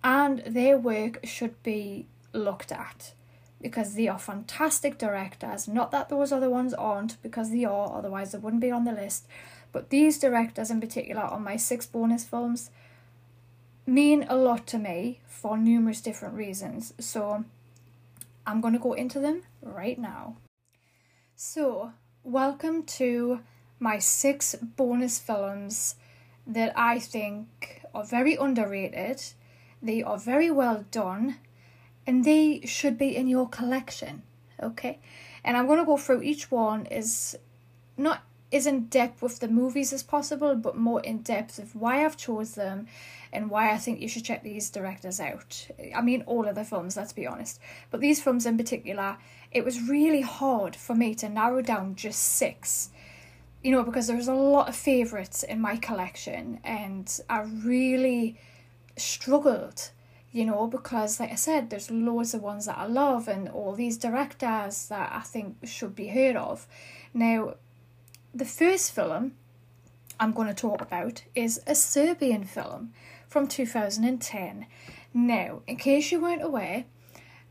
[0.03, 3.13] and their work should be looked at
[3.61, 5.67] because they are fantastic directors.
[5.67, 8.91] Not that those other ones aren't, because they are, otherwise they wouldn't be on the
[8.91, 9.27] list.
[9.71, 12.69] But these directors in particular on my six bonus films
[13.85, 16.93] mean a lot to me for numerous different reasons.
[16.99, 17.45] So
[18.45, 20.37] I'm going to go into them right now.
[21.35, 21.91] So,
[22.23, 23.41] welcome to
[23.79, 25.95] my six bonus films
[26.47, 29.21] that I think are very underrated
[29.81, 31.37] They are very well done
[32.07, 34.23] and they should be in your collection.
[34.61, 34.99] Okay?
[35.43, 37.37] And I'm going to go through each one is
[37.97, 42.05] not as in depth with the movies as possible, but more in depth of why
[42.05, 42.87] I've chose them
[43.33, 45.67] and why I think you should check these directors out.
[45.93, 47.59] I mean, all of the films, let's be honest.
[47.91, 49.17] But these films in particular,
[49.51, 52.89] it was really hard for me to narrow down just six.
[53.61, 58.39] You know, because there's a lot of favourites in my collection, and I really
[58.95, 59.89] struggled
[60.35, 63.71] you know, because like I said, there's loads of ones that I love and all
[63.71, 66.67] these directors that I think should be heard of.
[67.13, 67.55] Now,
[68.33, 69.35] the first film
[70.19, 72.91] I'm going to talk about is a Serbian film
[73.29, 74.65] from 2010.
[75.13, 76.83] Now, in case you weren't aware,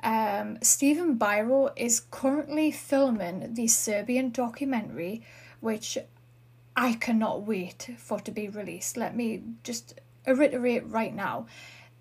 [0.02, 5.22] um, Stephen Biro is currently filming the Serbian documentary,
[5.60, 5.96] which
[6.76, 8.98] I cannot wait for to be released.
[8.98, 11.46] Let me just reiterate right now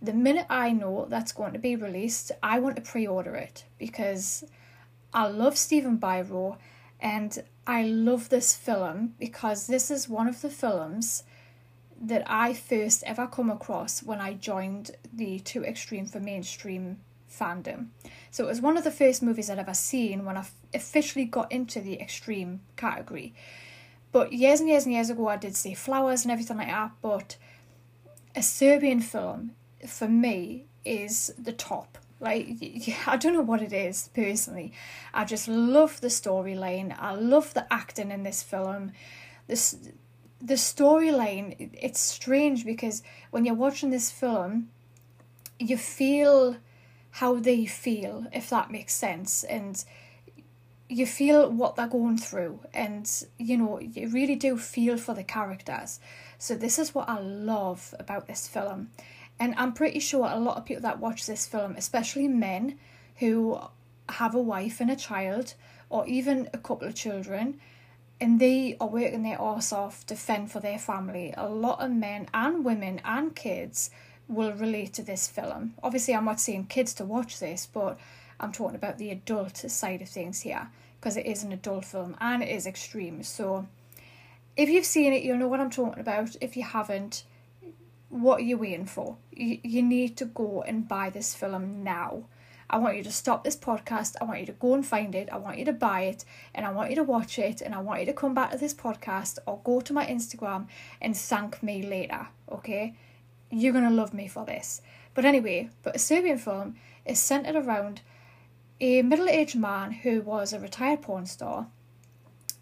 [0.04, 3.64] the minute I know that's going to be released, I want to pre order it
[3.80, 4.44] because
[5.14, 6.58] I love Stephen Biro
[7.00, 11.24] and I love this film because this is one of the films
[12.02, 17.00] that I first ever come across when I joined the Too Extreme for Mainstream
[17.32, 17.88] fandom.
[18.30, 21.50] So it was one of the first movies I'd ever seen when I officially got
[21.50, 23.34] into the extreme category.
[24.12, 26.92] But years and years and years ago, I did see Flowers and everything like that.
[27.02, 27.38] But
[28.36, 29.52] a Serbian film
[29.88, 31.98] for me is the top.
[32.20, 32.48] Like
[33.08, 34.74] I don't know what it is personally.
[35.14, 36.96] I just love the storyline.
[37.00, 38.92] I love the acting in this film.
[39.48, 39.78] This
[40.44, 44.70] the storyline it's strange because when you're watching this film
[45.58, 46.58] you feel
[47.12, 49.86] how they feel if that makes sense and
[50.90, 55.24] you feel what they're going through and you know you really do feel for the
[55.24, 56.02] characters
[56.38, 58.90] so this is what i love about this film
[59.44, 62.80] and I'm pretty sure a lot of people that watch this film, especially men
[63.18, 63.60] who
[64.08, 65.56] have a wife and a child,
[65.90, 67.60] or even a couple of children,
[68.22, 71.34] and they are working their arse off to fend for their family.
[71.36, 73.92] A lot of men and women and kids
[74.30, 75.74] will relate to this film.
[75.84, 78.00] Obviously, I'm not saying kids to watch this, but
[78.40, 80.70] I'm talking about the adult side of things here
[81.02, 83.24] because it is an adult film and it is extreme.
[83.24, 83.68] So,
[84.56, 86.38] if you've seen it, you'll know what I'm talking about.
[86.40, 87.26] If you haven't,
[88.14, 89.18] what are you waiting for?
[89.32, 92.26] You, you need to go and buy this film now.
[92.70, 94.16] I want you to stop this podcast.
[94.22, 95.30] I want you to go and find it.
[95.32, 96.24] I want you to buy it
[96.54, 98.58] and I want you to watch it and I want you to come back to
[98.58, 100.68] this podcast or go to my Instagram
[101.02, 102.96] and thank me later, okay?
[103.50, 104.82] You're going to love me for this.
[105.16, 108.02] But anyway, but a Serbian film is centered around
[108.80, 111.68] a middle aged man who was a retired porn star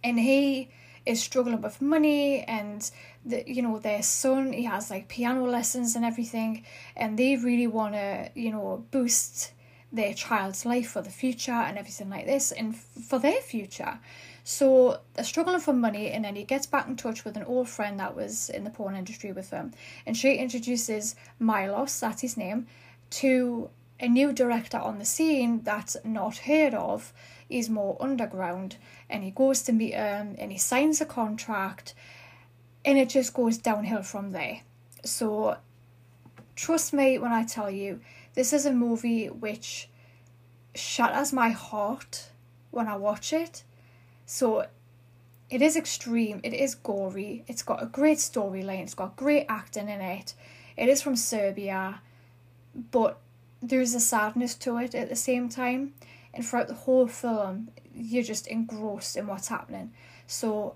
[0.01, 0.69] and he
[1.05, 2.91] is struggling with money and
[3.25, 7.67] the you know their son he has like piano lessons and everything and they really
[7.67, 9.53] want to you know boost
[9.91, 13.99] their child's life for the future and everything like this and for their future.
[14.43, 17.67] So they're struggling for money and then he gets back in touch with an old
[17.67, 19.73] friend that was in the porn industry with him
[20.05, 22.67] and she introduces milos that's his name
[23.11, 27.13] to a new director on the scene that's not heard of.
[27.49, 28.77] Is more underground
[29.09, 31.93] and he goes to meet him and he signs a contract
[32.83, 34.61] and it just goes downhill from there.
[35.03, 35.57] So
[36.55, 37.99] trust me when I tell you
[38.33, 39.89] this is a movie which
[40.73, 42.29] shatters my heart
[42.71, 43.63] when I watch it.
[44.25, 44.65] So
[45.49, 49.89] it is extreme, it is gory, it's got a great storyline, it's got great acting
[49.89, 50.33] in it.
[50.77, 52.01] It is from Serbia,
[52.91, 53.19] but
[53.61, 55.93] there's a sadness to it at the same time.
[56.33, 59.91] And throughout the whole film, you're just engrossed in what's happening.
[60.25, 60.75] So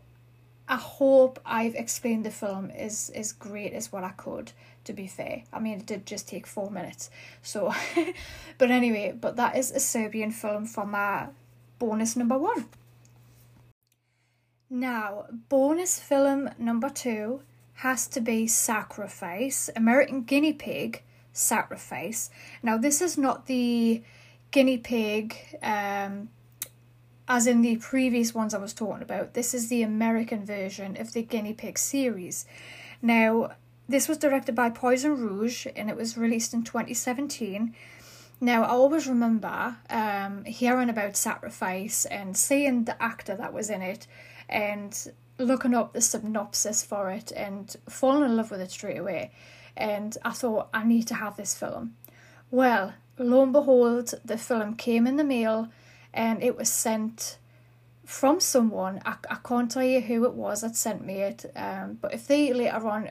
[0.67, 4.51] I hope I've explained the film as as great as what I could.
[4.85, 7.09] To be fair, I mean it did just take four minutes.
[7.41, 7.73] So,
[8.57, 11.27] but anyway, but that is a Serbian film for my
[11.79, 12.67] bonus number one.
[14.69, 17.41] Now, bonus film number two
[17.75, 22.29] has to be Sacrifice, American Guinea Pig Sacrifice.
[22.63, 24.01] Now, this is not the
[24.51, 26.29] guinea pig um,
[27.27, 29.33] as in the previous ones I was talking about.
[29.33, 32.45] This is the American version of the Guinea Pig series.
[33.01, 33.51] Now,
[33.87, 37.75] this was directed by Poison Rouge and it was released in 2017.
[38.41, 43.81] Now, I always remember um, hearing about Sacrifice and seeing the actor that was in
[43.81, 44.07] it
[44.49, 49.31] and looking up the synopsis for it and falling in love with it straight away.
[49.75, 51.95] And I thought, I need to have this film.
[52.51, 55.69] Well, lo and behold, the film came in the mail
[56.15, 57.37] and it was sent
[58.05, 59.01] from someone.
[59.05, 62.25] I, I can't tell you who it was that sent me it, um, but if
[62.25, 63.09] they later on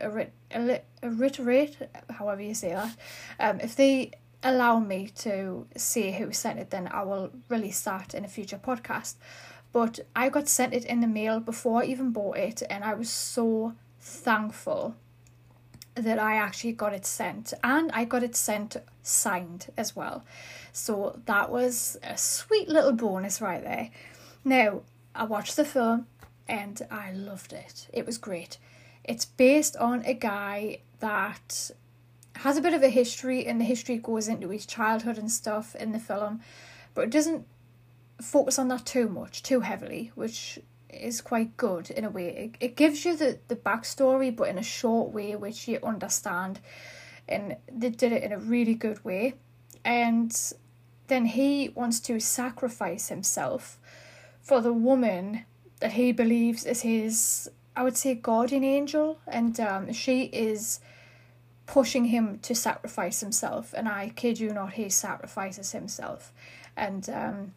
[1.03, 1.77] reiterate,
[2.11, 2.97] however you say that,
[3.39, 8.15] um, if they allow me to see who sent it, then I will release that
[8.15, 9.15] in a future podcast.
[9.73, 12.95] But I got sent it in the mail before I even bought it, and I
[12.95, 14.95] was so thankful
[15.95, 20.25] that I actually got it sent, and I got it sent signed as well.
[20.73, 23.91] So that was a sweet little bonus right there.
[24.45, 24.83] Now,
[25.15, 26.09] I watched the film
[26.49, 27.89] and I loved it.
[27.93, 28.59] It was great.
[29.05, 31.71] It's based on a guy that
[32.37, 35.77] has a bit of a history, and the history goes into his childhood and stuff
[35.77, 36.41] in the film,
[36.93, 37.47] but it doesn't
[38.21, 40.59] focus on that too much, too heavily, which
[40.91, 42.29] is quite good in a way.
[42.29, 46.61] It, it gives you the, the backstory, but in a short way, which you understand,
[47.29, 49.35] and they did it in a really good way.
[49.85, 50.35] And
[51.09, 53.79] then he wants to sacrifice himself
[54.43, 55.45] for the woman
[55.81, 60.81] that he believes is his, I would say, guardian angel, and um, she is
[61.67, 63.75] pushing him to sacrifice himself.
[63.77, 66.33] And I kid you not, he sacrifices himself,
[66.77, 67.55] and um,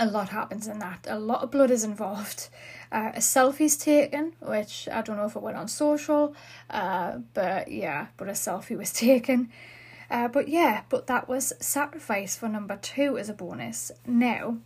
[0.00, 1.06] a lot happens in that.
[1.08, 2.48] A lot of blood is involved.
[2.90, 6.34] Uh, a selfie's taken, which I don't know if it went on social,
[6.70, 9.50] uh, but yeah, but a selfie was taken.
[10.10, 13.92] Uh, but yeah, but that was sacrifice for number two as a bonus.
[14.06, 14.56] Now,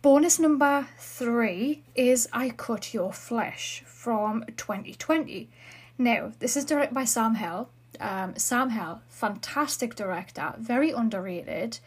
[0.00, 5.50] bonus number three is I Cut Your Flesh from 2020.
[5.98, 7.70] Now, this is directed by Sam Hell.
[7.98, 11.80] Um, Sam Hell, fantastic director, very underrated.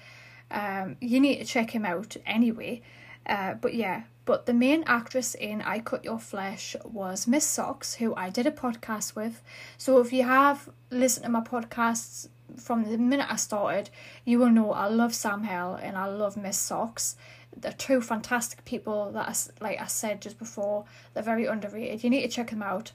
[0.52, 2.82] Um, you need to check him out anyway.
[3.26, 7.96] Uh, but yeah, but the main actress in I Cut Your Flesh was Miss Socks,
[7.96, 9.42] who I did a podcast with.
[9.78, 12.28] So if you have listened to my podcasts
[12.58, 13.90] from the minute I started,
[14.26, 17.16] you will know I love Sam Hell and I love Miss Socks.
[17.56, 22.04] They're two fantastic people that, I, like I said just before, they're very underrated.
[22.04, 22.92] You need to check them out.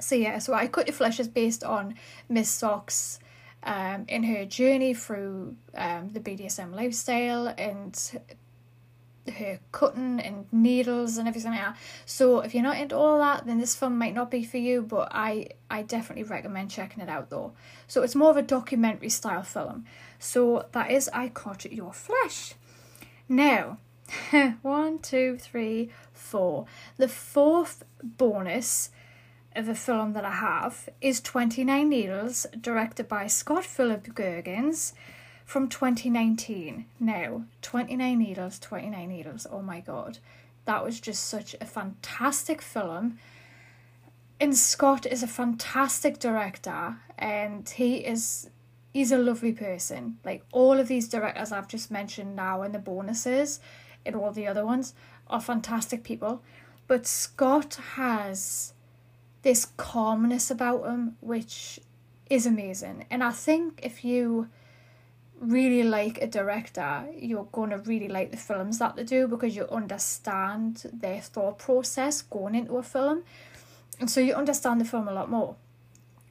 [0.00, 1.94] So yeah, so I Cut Your Flesh is based on
[2.28, 3.18] Miss Socks
[3.62, 8.20] um, in her journey through um, the BDSM lifestyle and
[9.30, 11.76] her cutting and needles and everything like that.
[12.06, 14.82] So if you're not into all that, then this film might not be for you.
[14.82, 17.52] But I I definitely recommend checking it out though.
[17.86, 19.84] So it's more of a documentary style film.
[20.18, 22.54] So that is I Cut Your Flesh.
[23.28, 23.78] Now,
[24.62, 26.66] one, two, three, four.
[26.96, 28.90] The fourth bonus
[29.58, 34.92] of a film that I have is 29 Needles, directed by Scott Philip Gurgins
[35.44, 36.86] from 2019.
[37.00, 40.18] Now, 29 Needles, 29 Needles, oh my god.
[40.64, 43.18] That was just such a fantastic film.
[44.38, 48.50] And Scott is a fantastic director and he is
[48.92, 50.18] he's a lovely person.
[50.24, 53.58] Like all of these directors I've just mentioned now and the bonuses
[54.06, 54.94] and all the other ones
[55.26, 56.42] are fantastic people.
[56.86, 58.72] But Scott has
[59.48, 61.80] this calmness about him, which
[62.28, 63.06] is amazing.
[63.10, 64.48] And I think if you
[65.40, 69.56] really like a director, you're going to really like the films that they do because
[69.56, 73.22] you understand their thought process going into a film.
[73.98, 75.56] And so you understand the film a lot more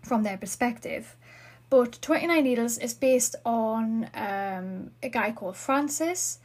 [0.03, 1.15] from their perspective.
[1.71, 6.37] But 29 Needles is based on um, a guy called Francis,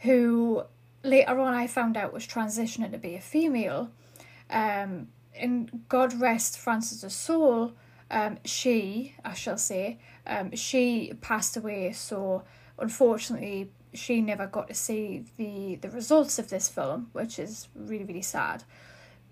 [0.00, 0.64] who
[1.02, 3.90] later on I found out was transitioning to be a female.
[4.50, 5.08] Um,
[5.38, 7.72] and God rest Francis's soul,
[8.10, 11.92] um, she, I shall say, um, she passed away.
[11.92, 12.44] So
[12.78, 18.04] unfortunately, she never got to see the the results of this film, which is really
[18.04, 18.64] really sad.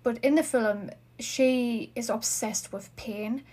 [0.03, 3.43] But in the film, she is obsessed with pain,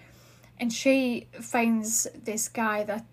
[0.59, 3.05] and she finds this guy that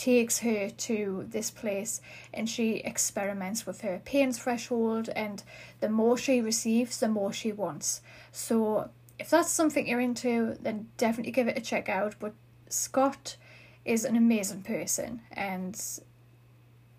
[0.00, 2.00] takes her to this place
[2.32, 5.42] and she experiments with her pain threshold and
[5.80, 8.00] the more she receives the more she wants
[8.32, 8.88] so
[9.18, 12.32] if that's something you're into then definitely give it a check out but
[12.70, 13.36] scott
[13.84, 16.00] is an amazing person and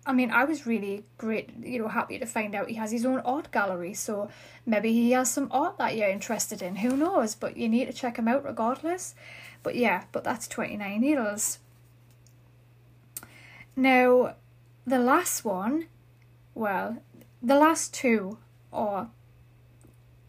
[0.04, 3.06] I mean, I was really great, you know, happy to find out he has his
[3.06, 3.94] own art gallery.
[3.94, 4.30] So
[4.66, 6.74] maybe he has some art that you're interested in.
[6.74, 7.36] Who knows?
[7.36, 9.14] But you need to check him out regardless.
[9.62, 11.60] But yeah, but that's 29 Needles.
[13.76, 14.34] Now,
[14.86, 15.86] the last one,
[16.54, 16.98] well,
[17.42, 18.38] the last two
[18.72, 19.08] are,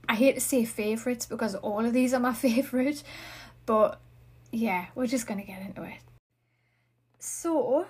[0.07, 3.03] I hate to say favourites because all of these are my favourite,
[3.65, 3.99] but
[4.51, 5.99] yeah, we're just going to get into it.
[7.19, 7.87] So,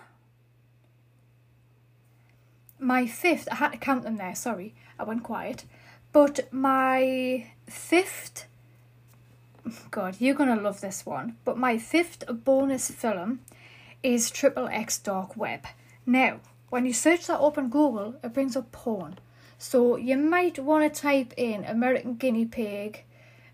[2.80, 5.66] my fifth, I had to count them there, sorry, I went quiet.
[6.12, 8.45] But my fifth,
[9.89, 13.39] God, you're going to love this one, but my fifth bonus film
[14.04, 15.66] is triple X dark web.
[16.06, 19.20] Now, when you search that up on Google, it brings up porn.
[19.58, 23.06] So you might want to type in American Guinea Pig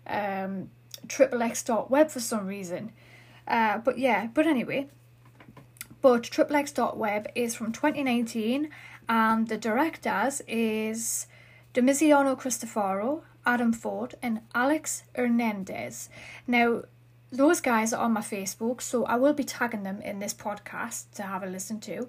[0.06, 0.70] um,
[1.08, 2.92] X dot web for some reason.
[3.46, 4.88] Uh, but yeah, but anyway,
[6.02, 8.70] but triple X dot web is from 2019
[9.08, 11.26] and the directors is
[11.74, 16.08] Domiziano Cristopharo, Adam Ford, and Alex Hernandez.
[16.46, 16.82] Now,
[17.32, 21.12] those guys are on my Facebook, so I will be tagging them in this podcast
[21.14, 22.08] to have a listen to.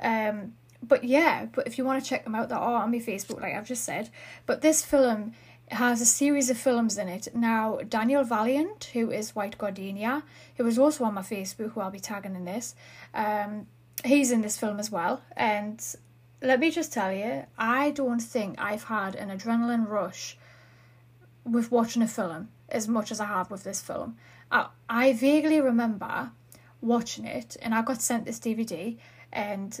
[0.00, 2.98] Um, but yeah, but if you want to check them out, they are on my
[2.98, 4.10] Facebook, like I've just said.
[4.46, 5.34] But this film
[5.70, 7.28] has a series of films in it.
[7.34, 10.22] Now, Daniel Valiant, who is White Gardenia,
[10.56, 12.74] who is also on my Facebook, who I'll be tagging in this,
[13.14, 13.66] um,
[14.04, 15.22] he's in this film as well.
[15.36, 15.82] And
[16.42, 20.36] let me just tell you, I don't think I've had an adrenaline rush
[21.44, 24.16] with watching a film as much as I have with this film.
[24.52, 26.30] I, I vaguely remember
[26.80, 28.98] watching it, and I got sent this DVD,
[29.32, 29.80] and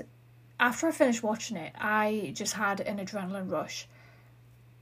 [0.58, 3.86] after I finished watching it, I just had an adrenaline rush.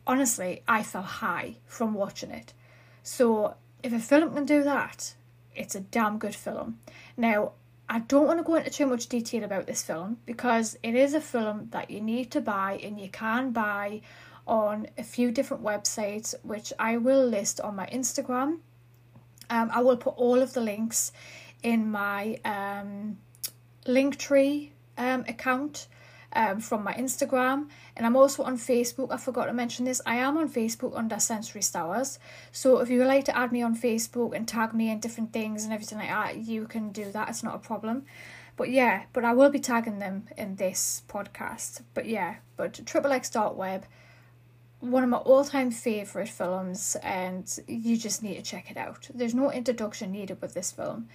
[0.06, 2.52] Honestly, I felt high from watching it.
[3.02, 5.14] So, if a film can do that,
[5.54, 6.78] it's a damn good film.
[7.16, 7.52] Now,
[7.88, 11.12] I don't want to go into too much detail about this film because it is
[11.12, 14.02] a film that you need to buy and you can buy
[14.46, 18.58] on a few different websites, which I will list on my Instagram.
[19.50, 21.12] Um, I will put all of the links
[21.62, 23.18] in my um,
[23.84, 25.88] Linktree um, account
[26.32, 29.12] um, from my Instagram, and I'm also on Facebook.
[29.12, 30.00] I forgot to mention this.
[30.06, 32.18] I am on Facebook under Sensory Stowers.
[32.52, 35.32] So if you would like to add me on Facebook and tag me in different
[35.32, 37.28] things and everything like that, you can do that.
[37.28, 38.04] It's not a problem.
[38.56, 41.82] But yeah, but I will be tagging them in this podcast.
[41.94, 43.86] But yeah, but Triple X Dot Web,
[44.80, 49.08] one of my all time favourite films, and you just need to check it out.
[49.14, 51.08] There's no introduction needed with this film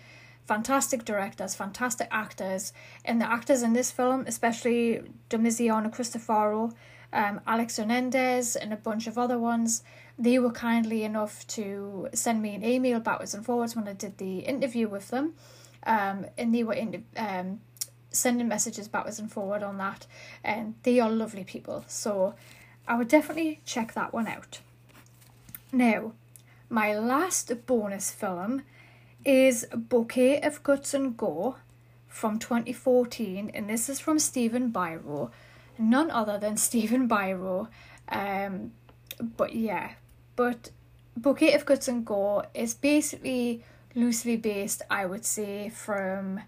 [0.46, 2.72] fantastic directors, fantastic actors,
[3.04, 6.74] and the actors in this film, especially Domiziano Cristopharo,
[7.12, 9.84] um, Alex Hernandez, and a bunch of other ones,
[10.18, 14.18] they were kindly enough to send me an email backwards and forwards when I did
[14.18, 15.34] the interview with them,
[15.84, 17.60] um, and they were in, um,
[18.12, 20.06] sending messages backwards and forward on that,
[20.44, 21.84] and they are lovely people.
[21.88, 22.36] So
[22.88, 24.60] I would definitely check that one out.
[25.72, 26.14] Now,
[26.70, 28.64] my last bonus film
[29.24, 31.58] is Bouquet of Guts and Gore
[32.08, 35.32] from 2014, and this is from Stephen Biro,
[35.78, 37.68] none other than Stephen Biro.
[38.08, 38.72] Um,
[39.20, 39.92] but yeah,
[40.36, 40.72] but
[41.18, 43.64] Bouquet of Guts and Gore is basically
[43.96, 46.42] loosely based, I would say, from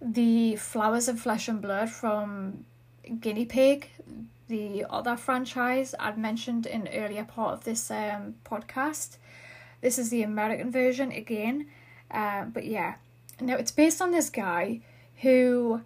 [0.00, 2.64] the Flowers of Flesh and Blood from
[3.20, 3.90] Guinea Pig,
[4.52, 9.16] the other franchise I'd mentioned in earlier part of this um, podcast.
[9.80, 11.68] This is the American version again.
[12.10, 12.96] Uh, but yeah,
[13.40, 14.80] now it's based on this guy
[15.22, 15.80] who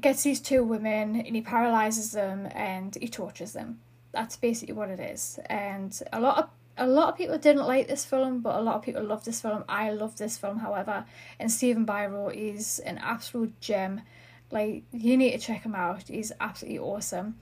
[0.00, 3.78] gets these two women and he paralyzes them and he tortures them.
[4.10, 5.38] That's basically what it is.
[5.46, 8.76] And a lot of a lot of people didn't like this film, but a lot
[8.76, 9.64] of people love this film.
[9.68, 11.04] I love this film, however,
[11.38, 14.02] and Stephen Biro is an absolute gem.
[14.50, 16.08] Like you need to check him out.
[16.08, 17.36] He's absolutely awesome.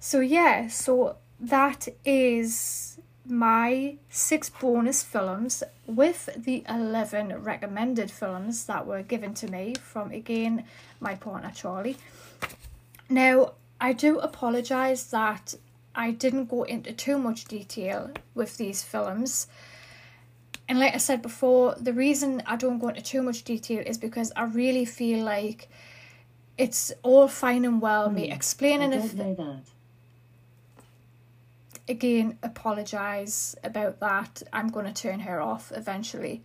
[0.00, 8.86] So yeah, so that is my six bonus films with the 11 recommended films that
[8.86, 10.64] were given to me from again
[11.00, 11.96] my partner Charlie.
[13.10, 15.54] Now, I do apologize that
[15.94, 19.46] I didn't go into too much detail with these films.
[20.68, 23.96] And like I said before, the reason I don't go into too much detail is
[23.98, 25.68] because I really feel like
[26.58, 28.32] it's all fine and well me hmm.
[28.32, 29.62] explaining I don't that
[31.88, 34.42] again apologize about that.
[34.52, 36.42] I'm going to turn her off eventually.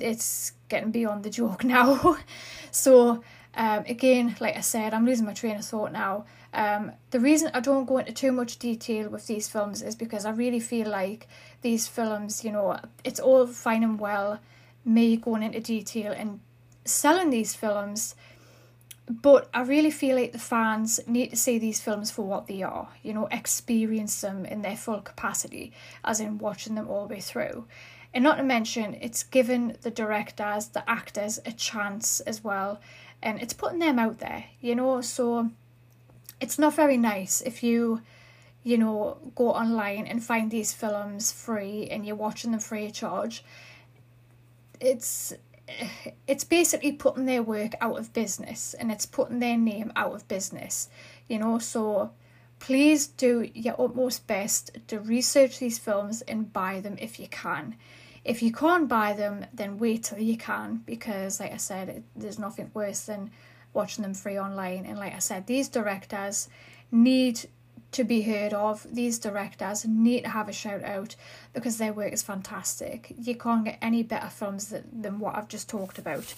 [0.00, 2.18] It's getting beyond the joke now.
[2.70, 3.22] so,
[3.54, 6.24] um, again, like I said, I'm losing my train of thought now.
[6.52, 10.24] Um, the reason I don't go into too much detail with these films is because
[10.24, 11.28] I really feel like
[11.62, 14.40] these films, you know, it's all fine and well
[14.84, 16.40] me going into detail and
[16.84, 18.14] selling these films
[19.08, 22.62] but I really feel like the fans need to see these films for what they
[22.62, 25.72] are, you know, experience them in their full capacity,
[26.04, 27.66] as in watching them all the way through.
[28.12, 32.80] And not to mention, it's given the directors, the actors, a chance as well,
[33.22, 35.00] and it's putting them out there, you know.
[35.02, 35.50] So
[36.40, 38.00] it's not very nice if you,
[38.64, 42.92] you know, go online and find these films free and you're watching them free of
[42.92, 43.44] charge.
[44.80, 45.32] It's
[46.26, 50.28] it's basically putting their work out of business and it's putting their name out of
[50.28, 50.88] business,
[51.28, 51.58] you know.
[51.58, 52.12] So
[52.58, 57.76] please do your utmost best to research these films and buy them if you can.
[58.24, 62.02] If you can't buy them, then wait till you can because, like I said, it,
[62.16, 63.30] there's nothing worse than
[63.72, 64.84] watching them free online.
[64.84, 66.48] And like I said, these directors
[66.90, 67.48] need
[67.92, 68.86] to be heard of.
[68.92, 71.16] These directors need to have a shout out
[71.52, 73.14] because their work is fantastic.
[73.18, 76.34] You can't get any better films than, than what I've just talked about.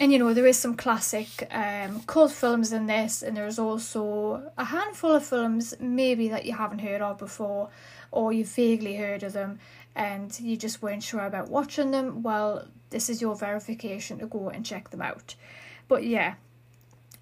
[0.00, 4.50] And you know, there is some classic um, cult films in this, and there's also
[4.58, 7.68] a handful of films maybe that you haven't heard of before,
[8.10, 9.60] or you've vaguely heard of them,
[9.94, 12.22] and you just weren't sure about watching them.
[12.22, 15.36] Well, this is your verification to go and check them out.
[15.86, 16.34] But yeah,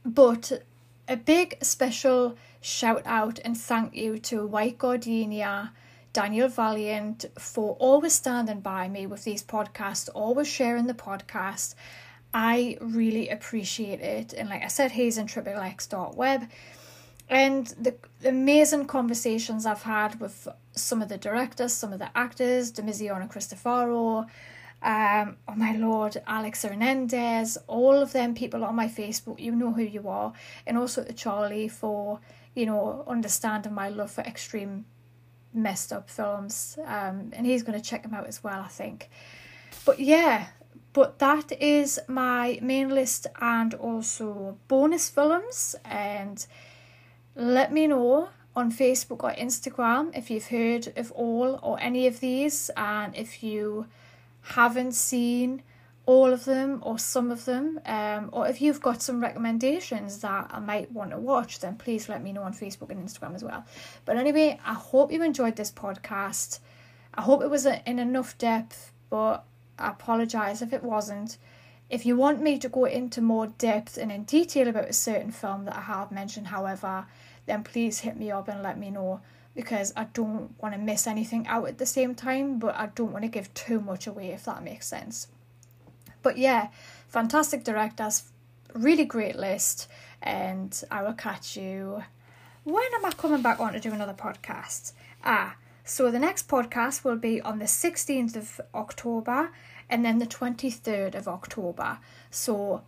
[0.04, 0.62] but
[1.08, 5.72] a big special shout out and thank you to White Gardenia,
[6.12, 11.74] Daniel Valiant for always standing by me with these podcasts, always sharing the podcast.
[12.32, 14.32] I really appreciate it.
[14.32, 15.28] And like I said, he's in
[16.14, 16.48] web.
[17.28, 17.94] And the,
[18.24, 24.26] amazing conversations I've had with some of the directors, some of the actors, Domiziano Cristopharo,
[24.82, 29.72] um, oh my lord, Alex Hernandez, all of them people on my Facebook, you know
[29.72, 30.32] who you are,
[30.66, 32.20] and also to Charlie for,
[32.54, 34.84] you know, understanding my love for extreme
[35.54, 36.78] messed up films.
[36.84, 39.10] Um, and he's going to check them out as well, I think.
[39.84, 40.46] But yeah,
[40.92, 45.74] but that is my main list and also bonus films.
[45.84, 46.44] And
[47.34, 52.20] let me know on Facebook or Instagram if you've heard of all or any of
[52.20, 53.86] these and if you
[54.42, 55.62] haven't seen
[56.04, 60.50] all of them or some of them, um, or if you've got some recommendations that
[60.50, 63.44] I might want to watch, then please let me know on Facebook and Instagram as
[63.44, 63.64] well.
[64.04, 66.58] But anyway, I hope you enjoyed this podcast.
[67.14, 69.44] I hope it was in enough depth, but
[69.78, 71.38] I apologise if it wasn't.
[71.88, 75.30] If you want me to go into more depth and in detail about a certain
[75.30, 77.06] film that I have mentioned, however,
[77.46, 79.20] then please hit me up and let me know
[79.54, 83.12] because I don't want to miss anything out at the same time, but I don't
[83.12, 85.28] want to give too much away if that makes sense.
[86.22, 86.68] But yeah,
[87.08, 88.24] fantastic directors,
[88.74, 89.88] really great list,
[90.22, 92.04] and I will catch you.
[92.64, 94.92] When am I coming back on to do another podcast?
[95.24, 99.50] Ah, so the next podcast will be on the 16th of October
[99.90, 101.98] and then the 23rd of October.
[102.30, 102.82] So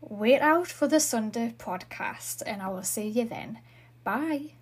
[0.00, 3.60] wait out for the Sunday podcast, and I will see you then.
[4.04, 4.54] Bye.